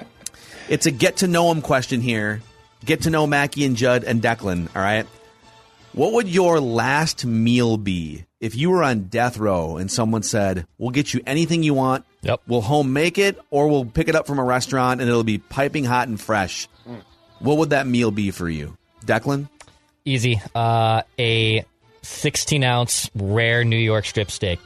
it's 0.68 0.86
a 0.86 0.90
get 0.90 1.18
to 1.18 1.28
know 1.28 1.50
him 1.50 1.62
question 1.62 2.00
here. 2.00 2.42
Get 2.84 3.02
to 3.02 3.10
know 3.10 3.26
Mackey 3.26 3.64
and 3.64 3.74
Judd 3.74 4.04
and 4.04 4.22
Declan. 4.22 4.68
All 4.76 4.82
right. 4.82 5.06
What 5.96 6.12
would 6.12 6.28
your 6.28 6.60
last 6.60 7.24
meal 7.24 7.78
be 7.78 8.26
if 8.38 8.54
you 8.54 8.68
were 8.68 8.84
on 8.84 9.04
death 9.04 9.38
row 9.38 9.78
and 9.78 9.90
someone 9.90 10.22
said, 10.22 10.66
"We'll 10.76 10.90
get 10.90 11.14
you 11.14 11.22
anything 11.26 11.62
you 11.62 11.72
want. 11.72 12.04
Yep. 12.20 12.42
We'll 12.46 12.60
home 12.60 12.92
make 12.92 13.16
it, 13.16 13.40
or 13.50 13.68
we'll 13.68 13.86
pick 13.86 14.08
it 14.08 14.14
up 14.14 14.26
from 14.26 14.38
a 14.38 14.44
restaurant 14.44 15.00
and 15.00 15.08
it'll 15.08 15.24
be 15.24 15.38
piping 15.38 15.86
hot 15.86 16.06
and 16.06 16.20
fresh." 16.20 16.68
What 17.38 17.56
would 17.56 17.70
that 17.70 17.86
meal 17.86 18.10
be 18.10 18.30
for 18.30 18.46
you, 18.46 18.76
Declan? 19.06 19.48
Easy. 20.04 20.38
Uh, 20.54 21.00
a 21.18 21.64
16 22.02 22.62
ounce 22.62 23.10
rare 23.14 23.64
New 23.64 23.78
York 23.78 24.04
strip 24.04 24.30
steak. 24.30 24.60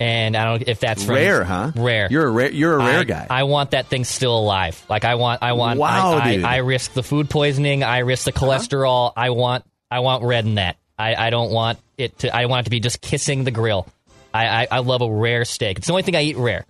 And 0.00 0.36
I 0.36 0.44
don't 0.44 0.60
know 0.60 0.64
if 0.66 0.80
that's 0.80 1.04
rare, 1.04 1.44
huh? 1.44 1.70
Rare. 1.76 2.08
You're 2.10 2.26
a 2.26 2.30
rare. 2.32 2.50
You're 2.50 2.74
a 2.74 2.78
rare 2.78 2.98
I, 2.98 3.04
guy. 3.04 3.26
I 3.30 3.44
want 3.44 3.70
that 3.70 3.86
thing 3.86 4.02
still 4.02 4.36
alive. 4.36 4.84
Like 4.88 5.04
I 5.04 5.14
want. 5.14 5.44
I 5.44 5.52
want. 5.52 5.78
Wow, 5.78 6.18
I, 6.20 6.34
dude. 6.34 6.44
I, 6.44 6.54
I 6.54 6.56
risk 6.58 6.94
the 6.94 7.04
food 7.04 7.30
poisoning. 7.30 7.84
I 7.84 7.98
risk 7.98 8.24
the 8.24 8.32
cholesterol. 8.32 9.12
I 9.16 9.30
want. 9.30 9.64
I 9.90 10.00
want 10.00 10.24
red 10.24 10.44
in 10.44 10.56
that. 10.56 10.76
I, 10.98 11.14
I 11.14 11.30
don't 11.30 11.50
want 11.50 11.78
it 11.98 12.18
to. 12.20 12.34
I 12.34 12.46
want 12.46 12.60
it 12.60 12.64
to 12.64 12.70
be 12.70 12.80
just 12.80 13.00
kissing 13.00 13.44
the 13.44 13.50
grill. 13.50 13.86
I, 14.32 14.46
I, 14.62 14.68
I 14.70 14.78
love 14.80 15.02
a 15.02 15.10
rare 15.10 15.44
steak. 15.44 15.78
It's 15.78 15.86
the 15.86 15.92
only 15.92 16.02
thing 16.02 16.16
I 16.16 16.22
eat 16.22 16.36
rare. 16.36 16.64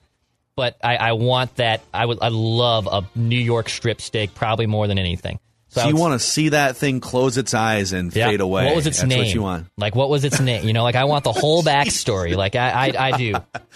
But 0.57 0.77
I, 0.83 0.97
I 0.97 1.13
want 1.13 1.57
that. 1.57 1.83
I 1.93 2.07
would. 2.07 2.19
I 2.23 2.29
love 2.29 2.89
a 2.91 3.05
New 3.19 3.39
York 3.39 3.69
strip 3.69 4.01
steak 4.01 4.35
probably 4.35 4.67
more 4.67 4.87
than 4.87 4.99
anything. 4.99 5.39
so 5.69 5.83
I 5.83 5.89
you 5.89 5.97
want 5.97 6.19
to 6.19 6.27
see 6.27 6.49
that 6.51 6.77
thing 6.77 7.01
close 7.01 7.37
its 7.37 7.53
eyes 7.53 7.93
and 7.93 8.15
yeah. 8.15 8.29
fade 8.29 8.41
away? 8.41 8.65
What 8.65 8.77
was 8.77 8.87
its 8.87 8.99
That's 8.99 9.09
name? 9.09 9.19
What 9.19 9.35
you 9.35 9.43
want? 9.43 9.67
Like 9.77 9.95
what 9.95 10.09
was 10.09 10.25
its 10.25 10.41
name? 10.41 10.67
You 10.67 10.73
know, 10.73 10.83
like 10.83 10.95
I 10.95 11.05
want 11.05 11.25
the 11.25 11.33
whole 11.33 11.63
backstory. 11.75 12.35
Like 12.37 12.57
I, 12.57 12.71
I, 12.89 13.09
I 13.09 13.17
do. 13.19 13.35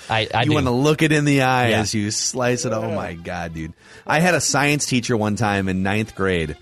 I, 0.09 0.29
I 0.33 0.43
you 0.45 0.53
want 0.53 0.67
to 0.67 0.73
look 0.73 1.03
it 1.03 1.13
in 1.13 1.27
the 1.27 1.43
eye 1.43 1.69
Yeah. 1.69 1.81
as 1.81 1.93
you 1.95 2.11
slice 2.11 2.65
it. 2.65 2.73
Oh 2.73 2.95
my 2.95 3.13
god, 3.15 3.53
dude! 3.55 3.75
I 4.07 4.21
had 4.21 4.35
a 4.35 4.41
science 4.41 4.87
teacher 4.87 5.17
one 5.17 5.37
time 5.37 5.69
in 5.69 5.83
ninth 5.83 6.15
grade, 6.15 6.57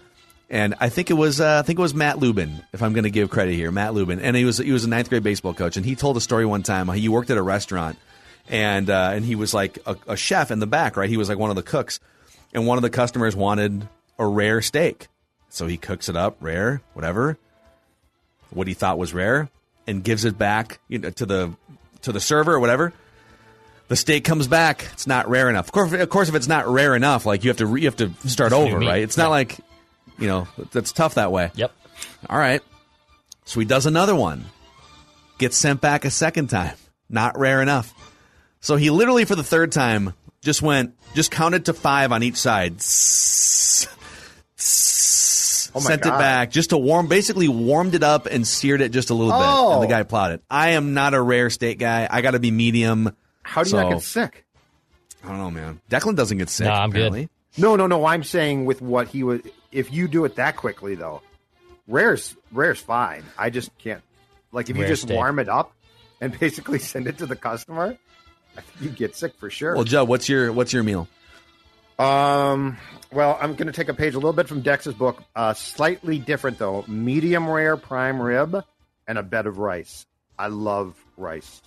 and 0.51 0.75
I 0.81 0.89
think 0.89 1.11
it 1.11 1.15
was 1.15 1.41
uh, 1.41 1.61
I 1.63 1.67
think 1.67 1.79
it 1.79 1.83
was 1.83 1.95
Matt 1.95 2.19
Lubin. 2.19 2.63
If 2.73 2.83
I'm 2.83 2.93
going 2.93 3.05
to 3.05 3.11
give 3.11 3.31
credit 3.31 3.55
here, 3.55 3.71
Matt 3.71 3.95
Lubin, 3.95 4.21
and 4.21 4.37
he 4.37 4.45
was 4.45 4.59
he 4.59 4.73
was 4.73 4.85
a 4.85 4.89
ninth 4.89 5.09
grade 5.09 5.23
baseball 5.23 5.55
coach, 5.55 5.77
and 5.77 5.85
he 5.85 5.95
told 5.95 6.17
a 6.17 6.21
story 6.21 6.47
one 6.47 6.63
time. 6.63 6.89
He 6.89 7.09
worked 7.09 7.31
at 7.31 7.37
a 7.37 7.43
restaurant, 7.43 7.99
and 8.49 8.89
uh, 8.89 9.11
and 9.13 9.25
he 9.25 9.35
was 9.35 9.53
like 9.53 9.79
a, 9.87 9.97
a 10.07 10.17
chef 10.17 10.51
in 10.51 10.59
the 10.59 10.67
back, 10.67 10.97
right? 10.97 11.11
He 11.11 11.17
was 11.17 11.29
like 11.29 11.39
one 11.39 11.51
of 11.51 11.57
the 11.57 11.63
cooks, 11.63 12.01
and 12.55 12.67
one 12.67 12.79
of 12.79 12.83
the 12.83 12.91
customers 12.91 13.37
wanted 13.37 13.87
a 14.19 14.27
rare 14.27 14.63
steak, 14.63 15.09
so 15.51 15.67
he 15.67 15.77
cooks 15.77 16.09
it 16.09 16.17
up, 16.17 16.37
rare, 16.41 16.81
whatever, 16.95 17.37
what 18.51 18.67
he 18.67 18.75
thought 18.75 18.99
was 18.99 19.13
rare, 19.13 19.51
and 19.87 20.03
gives 20.03 20.25
it 20.25 20.39
back 20.39 20.81
you 20.89 20.99
know, 20.99 21.11
to 21.11 21.27
the 21.27 21.53
to 22.03 22.13
the 22.13 22.21
server 22.21 22.55
or 22.55 22.61
whatever. 22.61 22.93
The 23.89 23.97
steak 23.97 24.25
comes 24.25 24.49
back. 24.49 24.87
It's 24.93 25.07
not 25.07 25.31
rare 25.31 25.49
enough. 25.49 25.67
Of 25.67 25.73
course, 25.73 25.93
of 25.93 26.09
course, 26.11 26.29
if 26.29 26.35
it's 26.35 26.49
not 26.49 26.69
rare 26.69 26.95
enough, 26.95 27.25
like 27.25 27.45
you 27.45 27.49
have 27.49 27.57
to 27.59 27.67
re, 27.67 27.83
you 27.83 27.87
have 27.87 27.97
to 27.97 28.13
start 28.29 28.53
It's 28.53 28.61
over, 28.61 28.79
right? 28.79 29.03
It's 29.03 29.17
not 29.17 29.31
like 29.31 29.59
you 30.19 30.27
know 30.29 30.49
that's 30.73 30.93
tough 30.93 31.15
that 31.15 31.33
way. 31.33 31.51
Yep. 31.55 31.73
All 32.29 32.39
right. 32.39 32.63
So 33.45 33.61
he 33.61 33.67
does 33.67 33.87
another 33.87 34.15
one. 34.15 34.45
Gets 35.39 35.57
sent 35.57 35.81
back 35.81 36.05
a 36.05 36.11
second 36.11 36.49
time. 36.49 36.77
Not 37.09 37.39
rare 37.39 37.63
enough. 37.63 37.95
So 38.61 38.77
he 38.77 38.91
literally, 38.91 39.25
for 39.25 39.37
the 39.37 39.45
third 39.45 39.73
time, 39.73 40.13
just 40.43 40.63
went, 40.63 40.95
just 41.15 41.31
counted 41.31 41.67
to 41.67 41.73
five 41.73 42.13
on 42.13 42.23
each 42.23 42.37
side. 42.37 42.75
Oh 45.75 45.81
my 45.81 45.91
sent 45.91 46.03
God. 46.03 46.17
it 46.17 46.19
back 46.19 46.51
just 46.51 46.71
to 46.71 46.79
warm, 46.79 47.07
basically 47.07 47.49
warmed 47.49 47.95
it 47.95 48.03
up 48.03 48.27
and 48.27 48.47
seared 48.47 48.81
it 48.81 48.91
just 48.91 49.11
a 49.11 49.15
little 49.15 49.33
bit. 49.33 49.41
Oh. 49.41 49.75
And 49.75 49.83
the 49.83 49.87
oh. 49.87 49.99
guy 49.99 50.03
plowed 50.03 50.33
it. 50.33 50.43
I 50.51 50.71
am 50.71 50.95
not 50.95 51.15
a 51.15 51.21
rare 51.21 51.51
steak 51.51 51.79
guy. 51.79 52.09
I 52.11 52.21
got 52.21 52.33
to 52.33 52.41
be 52.41 52.51
medium. 52.51 53.15
How 53.43 53.63
do 53.63 53.71
you 53.71 53.77
not 53.77 53.93
get 53.93 54.03
sick? 54.03 54.45
I 55.25 55.29
don't 55.29 55.39
know, 55.39 55.51
man. 55.51 55.81
Declan 55.91 56.17
doesn't 56.17 56.39
get 56.39 56.49
sick. 56.49 56.67
No, 56.67 56.73
I'm 56.73 56.91
good. 56.91 57.29
No, 57.57 57.77
no, 57.77 57.87
no. 57.87 58.05
I'm 58.05 58.25
saying 58.25 58.65
with 58.65 58.81
what 58.81 59.09
he 59.09 59.23
would, 59.23 59.51
if 59.73 59.93
you 59.93 60.09
do 60.09 60.25
it 60.25 60.37
that 60.37 60.57
quickly, 60.57 60.95
though, 60.95 61.23
rare's 61.87 62.37
rare's 62.53 62.81
fine. 62.81 63.25
I 63.37 63.51
just 63.51 63.77
can't. 63.79 64.03
Like 64.53 64.71
if 64.71 64.77
you 64.77 64.87
just 64.87 65.03
steak. 65.03 65.17
warm 65.17 65.39
it 65.39 65.49
up 65.49 65.73
and 66.21 66.39
basically 66.41 66.79
send 66.79 67.07
it 67.07 67.19
to 67.19 67.27
the 67.27 67.37
customer, 67.37 67.97
I 68.57 68.61
think 68.61 68.81
you 68.81 68.91
get 68.91 69.17
sick 69.17 69.35
for 69.39 69.51
sure. 69.51 69.75
Well, 69.75 69.85
Joe, 69.85 70.05
what's 70.05 70.29
your 70.29 70.53
what's 70.53 70.73
your 70.73 70.83
meal? 70.83 71.09
Um. 71.99 72.77
Well, 73.11 73.39
I'm 73.41 73.55
going 73.55 73.67
to 73.69 73.73
take 73.73 73.89
a 73.89 73.95
page 73.95 74.15
a 74.15 74.19
little 74.19 74.35
bit 74.35 74.49
from 74.49 74.61
Dex's 74.61 74.95
book. 74.95 75.23
Uh, 75.35 75.55
slightly 75.55 76.19
different 76.19 76.59
though. 76.59 76.85
Medium 76.87 77.49
rare 77.49 77.77
prime 77.77 78.21
rib 78.21 78.63
and 79.07 79.19
a 79.19 79.23
bed 79.23 79.47
of 79.47 79.59
rice. 79.59 80.07
I 80.39 80.49
love 80.49 80.95
rice. 81.17 81.63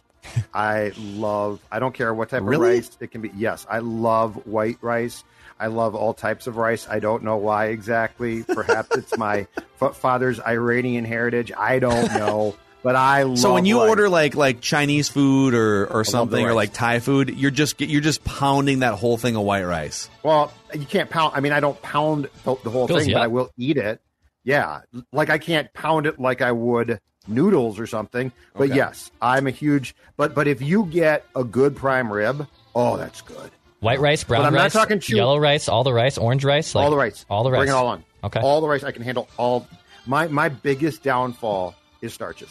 I 0.54 0.92
love. 0.98 1.60
I 1.72 1.80
don't 1.80 1.94
care 1.94 2.14
what 2.14 2.30
type 2.30 2.42
Really? 2.44 2.78
of 2.78 2.84
rice 2.86 2.98
it 3.00 3.12
can 3.12 3.22
be. 3.22 3.32
Yes, 3.36 3.66
I 3.70 3.80
love 3.80 4.46
white 4.48 4.78
rice. 4.82 5.24
I 5.60 5.68
love 5.68 5.94
all 5.94 6.14
types 6.14 6.48
of 6.48 6.58
rice. 6.58 6.88
I 6.90 7.00
don't 7.00 7.24
know 7.24 7.38
why 7.38 7.68
exactly. 7.68 8.44
Perhaps 8.44 8.98
it's 8.98 9.18
my 9.18 9.46
father's 9.94 10.40
Iranian 10.40 11.06
heritage. 11.06 11.52
I 11.56 11.78
don't 11.80 12.12
know, 12.14 12.56
but 12.82 12.96
I 12.96 13.24
love. 13.24 13.38
So 13.38 13.54
when 13.54 13.66
you 13.66 13.80
rice. 13.80 13.90
order 13.90 14.10
like 14.10 14.36
like 14.36 14.62
Chinese 14.62 15.08
food 15.08 15.54
or 15.54 15.86
or 15.86 16.04
something 16.04 16.44
or 16.44 16.54
like 16.54 16.74
Thai 16.74 17.00
food, 17.00 17.30
you're 17.38 17.52
just 17.52 17.80
you're 17.80 18.02
just 18.02 18.24
pounding 18.24 18.80
that 18.80 18.96
whole 18.96 19.18
thing 19.18 19.36
of 19.36 19.44
white 19.44 19.64
rice. 19.66 20.10
Well, 20.24 20.52
you 20.74 20.86
can't 20.86 21.10
pound. 21.10 21.34
I 21.36 21.42
mean, 21.42 21.52
I 21.52 21.60
don't 21.60 21.80
pound 21.82 22.28
the, 22.44 22.56
the 22.64 22.70
whole 22.72 22.88
Fills 22.88 23.02
thing, 23.02 23.10
you 23.10 23.16
but. 23.16 23.22
I 23.24 23.28
will 23.28 23.52
eat 23.58 23.78
it. 23.78 24.02
Yeah, 24.44 24.82
like 25.14 25.30
I 25.30 25.38
can't 25.38 25.72
pound 25.74 26.08
it 26.08 26.20
like 26.20 26.42
I 26.42 26.52
would 26.52 27.00
noodles 27.28 27.80
or 27.80 27.88
something. 27.88 28.32
But 28.54 28.66
Okay. 28.66 28.76
yes, 28.76 29.12
I'm 29.22 29.48
a 29.48 29.52
huge. 29.52 29.96
But 30.18 30.34
but 30.36 30.48
if 30.48 30.62
you 30.62 30.86
get 30.86 31.26
a 31.36 31.44
good 31.44 31.76
prime 31.76 32.12
rib, 32.12 32.48
oh, 32.76 32.98
that's 32.98 33.22
good. 33.22 33.52
White 33.80 34.00
rice, 34.00 34.24
brown 34.24 34.42
But 34.44 34.48
I'm 34.48 34.54
not 34.54 34.62
rice, 34.64 34.74
talking 34.74 35.00
chew- 35.00 35.16
yellow 35.16 35.38
rice, 35.40 35.68
all 35.68 35.84
the 35.84 35.94
rice, 35.94 36.18
orange 36.18 36.46
rice, 36.46 36.76
like, 36.76 36.84
all 36.86 36.92
the 36.92 36.98
rice, 36.98 37.26
all 37.30 37.44
the 37.44 37.52
rice. 37.52 37.60
Bring 37.60 37.70
it 37.70 37.74
all 37.74 37.88
on. 37.88 38.04
Okay. 38.24 38.40
all 38.40 38.62
the 38.62 38.68
rice. 38.68 38.84
I 38.84 38.92
can 38.92 39.02
handle 39.02 39.28
all. 39.38 39.68
My 40.06 40.28
my 40.28 40.50
biggest 40.50 41.02
downfall 41.04 41.76
is 42.02 42.14
starches. 42.14 42.50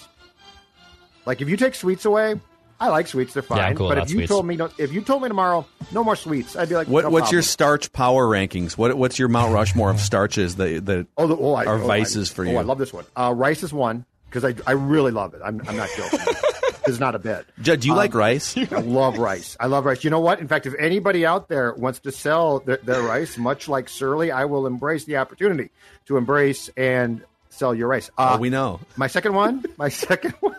Like 1.27 1.41
if 1.41 1.49
you 1.49 1.57
take 1.57 1.75
sweets 1.75 2.05
away. 2.05 2.41
I 2.83 2.89
like 2.89 3.09
sweets; 3.09 3.35
they're 3.35 3.43
fine. 3.43 3.59
Yeah, 3.59 3.73
cool 3.75 3.89
but 3.91 3.99
if 3.99 4.09
you 4.09 4.17
sweets. 4.17 4.31
told 4.31 4.47
me, 4.47 4.57
no, 4.57 4.71
if 4.79 4.91
you 4.91 5.03
told 5.03 5.21
me 5.21 5.29
tomorrow, 5.29 5.67
no 5.93 6.03
more 6.03 6.17
sweets, 6.17 6.57
I'd 6.57 6.71
be 6.71 6.75
like, 6.77 6.89
What 6.89 7.05
no 7.05 7.11
what's 7.11 7.31
your 7.31 7.43
starch 7.43 7.93
power 7.93 8.25
rankings? 8.27 8.79
What 8.79 8.97
what's 8.97 9.19
your 9.19 9.29
Mount 9.29 9.53
Rushmore 9.53 9.91
of 9.91 10.01
starches 10.11 10.57
that 10.57 10.87
that 10.87 11.07
Oh, 11.19 11.27
the, 11.27 11.37
oh, 11.37 11.53
I, 11.53 11.67
are 11.67 11.75
oh, 11.79 11.87
vices 11.87 12.31
I, 12.31 12.35
for 12.35 12.47
oh, 12.47 12.51
you? 12.51 12.57
I 12.57 12.63
love 12.63 12.79
this 12.79 12.91
one. 12.91 13.05
Uh, 13.15 13.35
rice 13.37 13.63
is 13.63 13.71
one 13.75 14.07
because 14.31 14.45
I, 14.45 14.55
I 14.67 14.73
really 14.73 15.11
love 15.11 15.35
it. 15.35 15.41
I'm, 15.45 15.61
I'm 15.67 15.77
not 15.77 15.89
joking. 15.97 16.21
it's 16.87 16.99
not 17.01 17.15
a 17.15 17.19
bit. 17.19 17.45
Judd, 17.61 17.81
do 17.81 17.89
you 17.89 17.93
Um, 17.95 17.99
like 17.99 18.15
rice? 18.15 18.57
I 18.57 18.81
love 18.81 19.19
rice. 19.19 19.57
I 19.59 19.67
love 19.67 19.85
rice. 19.85 20.05
You 20.05 20.11
know 20.11 20.21
what? 20.21 20.39
In 20.41 20.49
fact, 20.49 20.67
if 20.67 20.75
anybody 20.79 21.27
out 21.27 21.49
there 21.49 21.75
wants 21.75 21.99
to 22.01 22.13
sell 22.13 22.61
their, 22.61 22.77
their 22.79 23.03
rice, 23.03 23.37
much 23.37 23.69
like 23.69 23.89
Surly, 23.89 24.31
I 24.31 24.45
will 24.47 24.67
embrace 24.67 25.05
the 25.05 25.17
opportunity 25.17 25.71
to 26.07 26.17
embrace 26.17 26.71
and 26.77 27.23
sell 27.51 27.75
your 27.75 27.89
rice. 27.89 28.09
Uh, 28.17 28.35
oh, 28.37 28.41
we 28.41 28.51
know. 28.51 28.81
my 28.97 29.09
second 29.09 29.35
one. 29.35 29.65
My 29.77 29.89
second 29.89 30.33
one. 30.41 30.55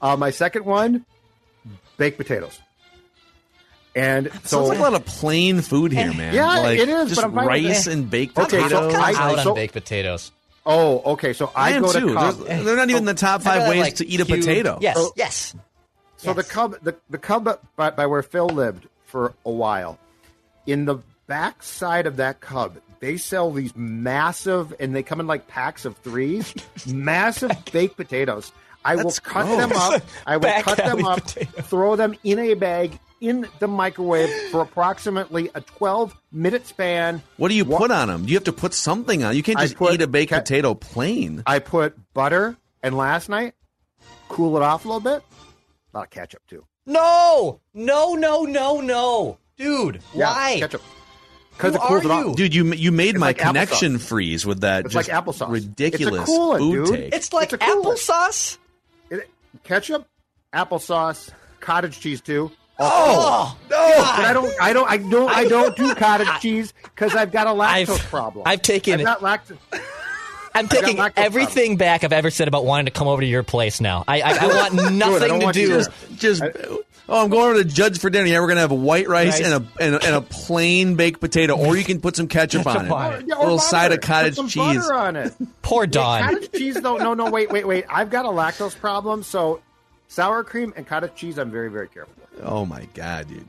uh, 0.00 0.16
my 0.16 0.30
second 0.30 0.64
one. 0.64 1.04
Baked 1.98 2.16
potatoes. 2.16 2.58
And 3.94 4.32
so 4.44 4.56
Sounds 4.64 4.68
like 4.70 4.78
a 4.78 4.82
lot 4.82 4.94
of 4.94 5.04
plain 5.04 5.60
food 5.60 5.92
here, 5.92 6.14
man. 6.14 6.34
Yeah, 6.34 6.60
like, 6.60 6.78
it 6.78 6.88
is, 6.88 7.10
Just 7.10 7.20
but 7.20 7.26
I'm 7.38 7.46
rice 7.46 7.86
and 7.86 8.10
baked 8.10 8.38
Okay, 8.38 8.58
so 8.68 8.88
potatoes. 8.88 8.94
I- 8.94 9.12
out 9.14 9.38
so- 9.40 9.50
on 9.50 9.54
baked 9.54 9.74
potatoes. 9.74 10.32
Oh, 10.64 11.00
okay. 11.12 11.32
So 11.32 11.50
I, 11.56 11.68
I 11.68 11.70
am 11.72 11.82
go 11.82 11.92
too. 11.92 12.08
to 12.08 12.14
Cub. 12.14 12.36
They're, 12.46 12.62
they're 12.62 12.76
not 12.76 12.88
even 12.90 13.02
in 13.02 13.04
the 13.06 13.14
top 13.14 13.42
five 13.42 13.68
ways 13.68 13.94
to 13.94 14.06
eat 14.06 14.20
a 14.20 14.24
potato. 14.26 14.78
Yes, 14.80 14.96
So- 14.96 15.12
yes. 15.16 15.54
So 16.18 16.32
the 16.34 16.44
cub, 16.44 16.76
the, 16.82 16.94
the 17.10 17.18
cub 17.18 17.58
by, 17.74 17.90
by 17.90 18.06
where 18.06 18.22
Phil 18.22 18.46
lived 18.46 18.86
for 19.06 19.34
a 19.44 19.50
while, 19.50 19.98
in 20.66 20.84
the 20.84 20.98
back 21.26 21.64
side 21.64 22.06
of 22.06 22.18
that 22.18 22.40
cub, 22.40 22.76
they 23.00 23.16
sell 23.16 23.50
these 23.50 23.74
massive, 23.74 24.72
and 24.78 24.94
they 24.94 25.02
come 25.02 25.18
in 25.18 25.26
like 25.26 25.48
packs 25.48 25.84
of 25.84 25.96
threes, 25.96 26.54
massive 26.86 27.50
baked 27.72 27.96
potatoes. 27.96 28.52
I 28.84 28.94
will 28.96 29.10
cut 29.10 29.46
gross. 29.46 29.58
them 29.58 29.72
up. 29.72 30.02
I 30.24 30.36
will 30.36 30.42
Back 30.42 30.62
cut 30.64 30.76
them 30.78 31.04
up, 31.04 31.22
potato. 31.22 31.62
throw 31.62 31.96
them 31.96 32.14
in 32.22 32.38
a 32.38 32.54
bag 32.54 32.98
in 33.22 33.46
the 33.60 33.68
microwave 33.68 34.28
for 34.50 34.60
approximately 34.68 35.48
a 35.54 35.60
twelve 35.62 36.14
minute 36.32 36.66
span. 36.66 37.22
What 37.38 37.48
do 37.48 37.54
you 37.54 37.64
What- 37.64 37.78
put 37.78 37.90
on 37.90 38.08
them? 38.08 38.24
You 38.28 38.34
have 38.34 38.44
to 38.44 38.52
put 38.52 38.74
something 38.74 39.22
on. 39.24 39.34
You 39.36 39.42
can't 39.42 39.58
just 39.58 39.76
put 39.76 39.94
eat 39.94 40.02
a 40.02 40.06
baked 40.06 40.30
ca- 40.32 40.40
potato 40.40 40.74
plain. 40.74 41.42
I 41.46 41.60
put 41.60 41.96
butter, 42.12 42.56
and 42.82 42.96
last 42.96 43.28
night, 43.30 43.54
cool 44.28 44.56
it 44.56 44.62
off 44.62 44.84
a 44.84 44.88
little 44.88 45.00
bit. 45.00 45.22
A 45.94 45.96
lot 45.98 46.04
of 46.04 46.10
ketchup 46.10 46.42
too. 46.48 46.66
No, 46.84 47.60
no, 47.72 48.14
no, 48.14 48.42
no, 48.42 48.80
no, 48.80 49.38
dude. 49.56 50.00
Yeah, 50.14 50.34
why? 50.34 50.56
ketchup? 50.58 50.82
Because 51.52 51.74
Who 51.76 51.82
it 51.82 51.86
cools 51.86 52.00
are 52.00 52.04
it 52.06 52.10
off. 52.10 52.26
you? 52.26 52.34
Dude, 52.34 52.54
you 52.54 52.64
you 52.72 52.90
made 52.92 53.10
It's 53.10 53.18
my 53.20 53.26
like 53.28 53.38
applesauce. 53.38 53.46
connection 53.46 53.98
freeze 53.98 54.44
with 54.46 54.62
that 54.62 54.86
It's 54.86 54.94
just 54.94 55.08
like 55.08 55.24
applesauce. 55.24 55.50
ridiculous 55.50 56.22
It's 56.22 56.30
a 56.30 56.32
coolant, 56.32 56.58
food 56.58 56.86
dude. 56.86 56.96
take. 56.96 57.14
It's 57.14 57.32
like 57.32 57.52
It's 57.52 57.62
a 57.62 57.66
coolant. 57.66 57.84
applesauce. 57.84 58.58
It- 59.10 59.30
ketchup, 59.62 60.08
applesauce, 60.52 61.30
cottage 61.60 62.00
cheese 62.00 62.20
too. 62.20 62.50
Oh, 62.84 63.56
oh 63.70 64.14
But 64.16 64.24
I 64.26 64.32
don't, 64.32 64.52
I 64.60 64.72
don't, 64.72 64.90
I 64.90 64.96
don't, 64.98 65.30
I 65.30 65.44
don't 65.48 65.76
do 65.76 65.94
cottage 65.94 66.28
cheese 66.40 66.72
because 66.82 67.14
I've 67.14 67.30
got 67.32 67.46
a 67.46 67.50
lactose 67.50 67.90
I've- 67.94 67.98
problem. 68.08 68.42
I've 68.46 68.62
taken- 68.62 69.00
I've 69.00 69.06
got 69.06 69.20
lactose. 69.20 69.58
I'm 70.54 70.68
taking 70.68 70.96
lactose 70.96 71.12
everything 71.16 71.76
back 71.76 72.04
I've 72.04 72.12
ever 72.12 72.30
said 72.30 72.46
about 72.48 72.64
wanting 72.66 72.84
to 72.86 72.90
come 72.92 73.08
over 73.08 73.22
to 73.22 73.26
your 73.26 73.42
place 73.42 73.80
now. 73.80 74.04
I, 74.06 74.20
I, 74.20 74.30
I 74.32 74.46
want 74.48 74.74
nothing 74.94 75.28
don't 75.28 75.38
to 75.40 75.44
want 75.46 75.56
you 75.56 75.66
do. 75.68 75.82
to- 75.84 75.92
just 76.16 76.42
oh, 77.08 77.24
I'm 77.24 77.30
going 77.30 77.50
over 77.54 77.62
to 77.62 77.68
Judge 77.68 77.98
for 78.00 78.10
dinner. 78.10 78.26
Yeah, 78.26 78.40
we're 78.40 78.48
gonna 78.48 78.60
have 78.60 78.70
white 78.72 79.08
rice, 79.08 79.40
Rice. 79.40 79.50
and 79.50 79.64
a 79.64 79.82
and 79.82 79.94
a, 79.94 80.04
and 80.06 80.14
a 80.16 80.20
plain 80.20 80.94
baked 80.96 81.20
potato, 81.20 81.56
or 81.56 81.76
you 81.76 81.84
can 81.84 82.00
put 82.02 82.16
some 82.16 82.28
ketchup, 82.28 82.66
on 82.66 82.76
it. 82.76 82.78
Ketchup 82.80 82.92
on 82.92 83.12
it. 83.14 83.24
Yeah, 83.28 83.34
A 83.34 83.38
or 83.38 83.42
little 83.44 83.58
side 83.60 83.92
of 83.92 84.00
cottage 84.02 84.32
Put 84.36 84.36
some 84.36 84.48
cheese. 84.48 84.76
butter 84.78 84.92
on 84.94 85.16
it. 85.16 85.32
Poor 85.62 85.82
Wait, 85.84 85.90
Dawn. 85.92 86.22
cottage 86.22 86.52
cheese 86.52 86.74
though? 86.80 86.98
No, 86.98 87.14
no, 87.14 87.30
wait, 87.30 87.50
wait, 87.50 87.66
wait. 87.66 87.84
I've 87.88 88.10
got 88.10 88.26
a 88.26 88.28
lactose 88.28 88.76
problem, 88.78 89.22
so 89.22 89.62
sour 90.08 90.44
cream 90.44 90.74
and 90.76 90.86
cottage 90.86 91.14
cheese, 91.14 91.38
I'm 91.38 91.50
very, 91.50 91.70
very 91.70 91.88
careful. 91.88 92.12
With. 92.34 92.44
Oh 92.44 92.66
my 92.66 92.86
god, 92.94 93.28
dude! 93.28 93.46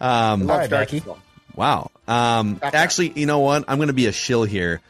Um, 0.00 0.46
Love 0.46 0.70
Becky. 0.70 1.02
Wow. 1.54 1.90
Um, 2.08 2.58
actually, 2.62 3.12
you 3.14 3.26
know 3.26 3.38
what? 3.40 3.64
I'm 3.68 3.78
going 3.78 3.88
to 3.88 3.94
be 3.94 4.06
a 4.06 4.12
shill 4.12 4.44
here. 4.44 4.80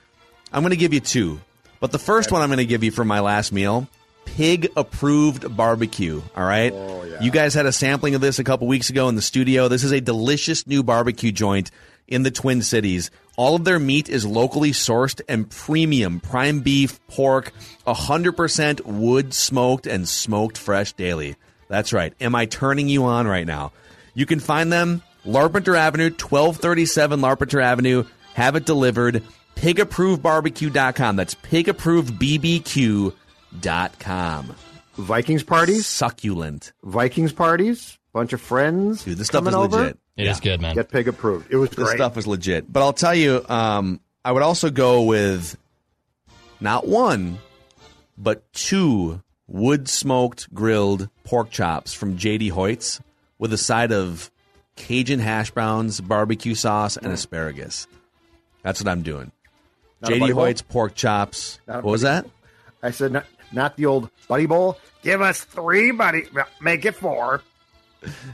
I'm 0.53 0.63
going 0.63 0.71
to 0.71 0.77
give 0.77 0.95
you 0.95 1.01
two. 1.01 1.41
But 1.79 1.93
the 1.93 1.99
first 1.99 2.33
one 2.33 2.41
I'm 2.41 2.49
going 2.49 2.59
to 2.59 2.65
give 2.65 2.83
you 2.83 2.91
for 2.91 3.05
my 3.05 3.21
last 3.21 3.53
meal 3.53 3.89
pig 4.25 4.71
approved 4.77 5.55
barbecue. 5.57 6.23
All 6.37 6.45
right. 6.45 6.73
Oh, 6.73 7.05
yeah. 7.05 7.21
You 7.21 7.31
guys 7.31 7.55
had 7.55 7.67
a 7.67 7.73
sampling 7.73 8.15
of 8.15 8.21
this 8.21 8.39
a 8.39 8.45
couple 8.45 8.67
weeks 8.67 8.91
ago 8.91 9.09
in 9.09 9.15
the 9.15 9.23
studio. 9.23 9.69
This 9.69 9.85
is 9.85 9.93
a 9.93 10.01
delicious 10.01 10.67
new 10.67 10.83
barbecue 10.83 11.31
joint 11.33 11.71
in 12.09 12.23
the 12.23 12.31
Twin 12.31 12.63
Cities. 12.63 13.11
All 13.37 13.55
of 13.55 13.65
their 13.65 13.79
meat 13.79 14.09
is 14.09 14.25
locally 14.25 14.73
sourced 14.73 15.21
and 15.29 15.51
premium 15.51 16.21
prime 16.21 16.61
beef, 16.61 17.05
pork, 17.07 17.53
100% 17.87 18.85
wood 18.85 19.35
smoked 19.35 19.87
and 19.87 20.09
smoked 20.09 20.59
fresh 20.59 20.93
daily. 20.93 21.37
That's 21.69 21.93
right. 21.93 22.13
Am 22.21 22.35
I 22.35 22.47
turning 22.47 22.89
you 22.89 23.05
on 23.05 23.27
right 23.27 23.47
now? 23.47 23.73
You 24.15 24.27
can 24.27 24.41
find 24.41 24.73
them 24.73 25.03
Larpenteur 25.27 25.77
Avenue, 25.77 26.11
1237 26.11 27.21
Larpenteur 27.21 27.63
Avenue. 27.63 28.05
Have 28.35 28.57
it 28.57 28.65
delivered. 28.67 29.23
PigApprovedBarbecue.com. 29.57 31.17
That's 31.17 31.35
PigApprovedBBQ.com. 33.63 34.55
Vikings 34.97 35.43
parties, 35.43 35.87
Succulent. 35.87 36.73
Vikings 36.85 37.33
parties, 37.33 37.99
bunch 38.13 38.33
of 38.33 38.41
friends. 38.41 39.05
Dude, 39.05 39.19
this 39.19 39.27
stuff 39.27 39.47
is 39.49 39.55
over. 39.55 39.77
legit. 39.79 39.99
It 40.17 40.27
is 40.29 40.39
good, 40.39 40.61
man. 40.61 40.77
Get 40.77 40.89
pig 40.91 41.09
approved. 41.09 41.49
It 41.51 41.57
was 41.57 41.71
This 41.71 41.85
great. 41.87 41.97
stuff 41.97 42.17
is 42.17 42.27
legit. 42.29 42.73
But 42.73 42.83
I'll 42.85 42.93
tell 42.93 43.15
you, 43.15 43.45
um, 43.49 44.01
I 44.25 44.31
would 44.31 44.43
also 44.45 44.71
go 44.71 45.03
with 45.03 45.57
not 46.61 46.87
one, 46.87 47.39
but 48.17 48.45
two 48.53 49.21
wood 49.47 49.89
smoked 49.89 50.53
grilled 50.55 51.09
pork 51.25 51.51
chops 51.51 51.93
from 51.95 52.17
JD 52.17 52.51
Hoyt's 52.51 53.01
with 53.39 53.53
a 53.53 53.59
side 53.59 53.93
of 53.93 54.31
Cajun 54.77 55.21
hash 55.21 55.51
browns, 55.51 56.01
barbecue 56.01 56.55
sauce, 56.55 56.97
and 56.97 57.13
asparagus. 57.13 57.87
That's 58.63 58.81
what 58.81 58.89
I'm 58.89 59.03
doing. 59.03 59.31
Not 60.01 60.13
a 60.13 60.15
JD 60.15 60.21
buddy 60.21 60.33
bowl? 60.33 60.45
Hoyt's 60.45 60.63
pork 60.63 60.95
chops. 60.95 61.61
Not 61.67 61.81
a 61.81 61.83
What 61.83 61.93
was 61.93 62.03
that? 62.03 62.27
I 62.83 62.91
said, 62.91 63.13
not, 63.13 63.27
not 63.53 63.77
the 63.77 63.87
old 63.87 64.11
buddy 64.29 64.47
bowl. 64.47 64.79
Give 65.03 65.21
us 65.21 65.43
three, 65.43 65.91
buddy. 65.91 66.25
Make 66.61 66.85
it 66.85 66.95
four. 66.95 67.43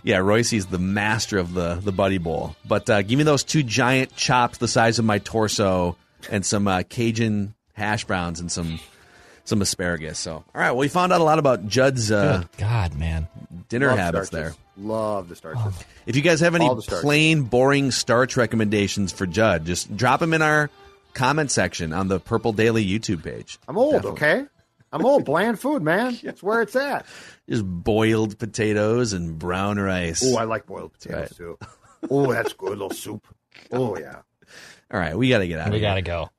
Yeah, 0.03 0.19
Royce's 0.19 0.67
the 0.67 0.79
master 0.79 1.39
of 1.39 1.55
the 1.55 1.77
the 1.77 1.93
buddy 1.93 2.19
bowl. 2.19 2.57
But 2.67 2.91
uh, 2.91 3.03
give 3.03 3.19
me 3.19 3.25
those 3.25 3.45
two 3.45 3.63
giant 3.63 4.17
chops 4.17 4.59
the 4.59 4.67
size 4.67 4.99
of 4.99 5.05
my 5.05 5.19
torso 5.19 5.97
and 6.29 6.45
some 6.45 6.67
uh, 6.67 6.83
Cajun 6.89 7.55
hash 7.75 8.05
browns 8.05 8.41
and 8.41 8.51
some 8.51 8.81
some 9.45 9.63
asparagus. 9.63 10.19
So, 10.19 10.33
all 10.35 10.45
right. 10.55 10.71
Well, 10.71 10.79
we 10.79 10.89
found 10.89 11.13
out 11.13 11.21
a 11.21 11.25
lot 11.25 11.39
about 11.39 11.67
Judd's 11.67 12.11
uh, 12.13 12.45
God, 12.59 12.95
man. 12.99 13.29
dinner 13.69 13.89
Love 13.89 13.99
habits 13.99 14.29
starches. 14.29 14.57
there. 14.77 14.85
Love 14.87 15.29
the 15.29 15.37
starches. 15.37 15.75
If 16.07 16.17
you 16.17 16.23
guys 16.23 16.41
have 16.41 16.55
any 16.55 16.67
All 16.67 16.75
the 16.75 16.83
starches. 16.83 17.03
plain, 17.05 17.43
boring 17.43 17.91
starch 17.91 18.37
recommendations 18.37 19.13
for 19.13 19.27
Judd, 19.27 19.65
just 19.67 19.95
drop 19.97 20.21
them 20.21 20.33
in 20.33 20.43
our 20.43 20.71
comment 21.15 21.51
section 21.51 21.93
on 21.93 22.09
the 22.09 22.19
Purple 22.21 22.53
Daily 22.53 22.85
YouTube 22.87 23.23
page. 23.23 23.59
I'm 23.69 23.77
old, 23.77 24.07
okay? 24.07 24.45
I'm 24.93 25.05
old. 25.05 25.25
Bland 25.25 25.61
food, 25.61 25.83
man. 25.83 26.19
That's 26.25 26.43
where 26.43 26.63
it's 26.63 26.75
at. 26.77 27.05
Just 27.49 27.65
boiled 27.65 28.39
potatoes 28.39 29.13
and 29.13 29.39
brown 29.39 29.79
rice. 29.79 30.23
Oh, 30.25 30.37
I 30.37 30.45
like 30.45 30.67
boiled 30.67 30.93
potatoes 30.93 31.19
Right. 31.21 31.37
too. 31.37 31.59
Oh, 32.11 32.33
that's 32.33 32.53
good. 32.55 32.71
little 32.71 32.91
soup. 32.91 33.27
Oh 33.71 33.99
yeah. 33.99 34.21
All 34.93 34.99
right, 34.99 35.17
we 35.17 35.29
got 35.29 35.39
to 35.39 35.47
get 35.49 35.61
out 35.61 35.67
of 35.69 35.73
We 35.75 35.79
here. 35.81 35.89
got 35.89 35.95
to 35.97 36.03
go. 36.03 36.31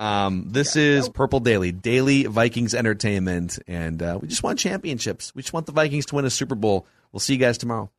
Um, 0.00 0.46
this 0.48 0.76
is 0.76 1.10
Purple 1.10 1.40
Daily, 1.40 1.72
daily 1.72 2.24
Vikings 2.24 2.74
entertainment, 2.74 3.58
and 3.68 4.02
uh, 4.02 4.18
we 4.20 4.28
just 4.28 4.42
want 4.42 4.58
championships. 4.58 5.34
We 5.34 5.42
just 5.42 5.52
want 5.52 5.66
the 5.66 5.72
Vikings 5.72 6.06
to 6.06 6.14
win 6.14 6.24
a 6.24 6.30
Super 6.30 6.54
Bowl. 6.54 6.86
We'll 7.12 7.20
see 7.20 7.34
you 7.34 7.38
guys 7.38 7.58
tomorrow. 7.58 7.90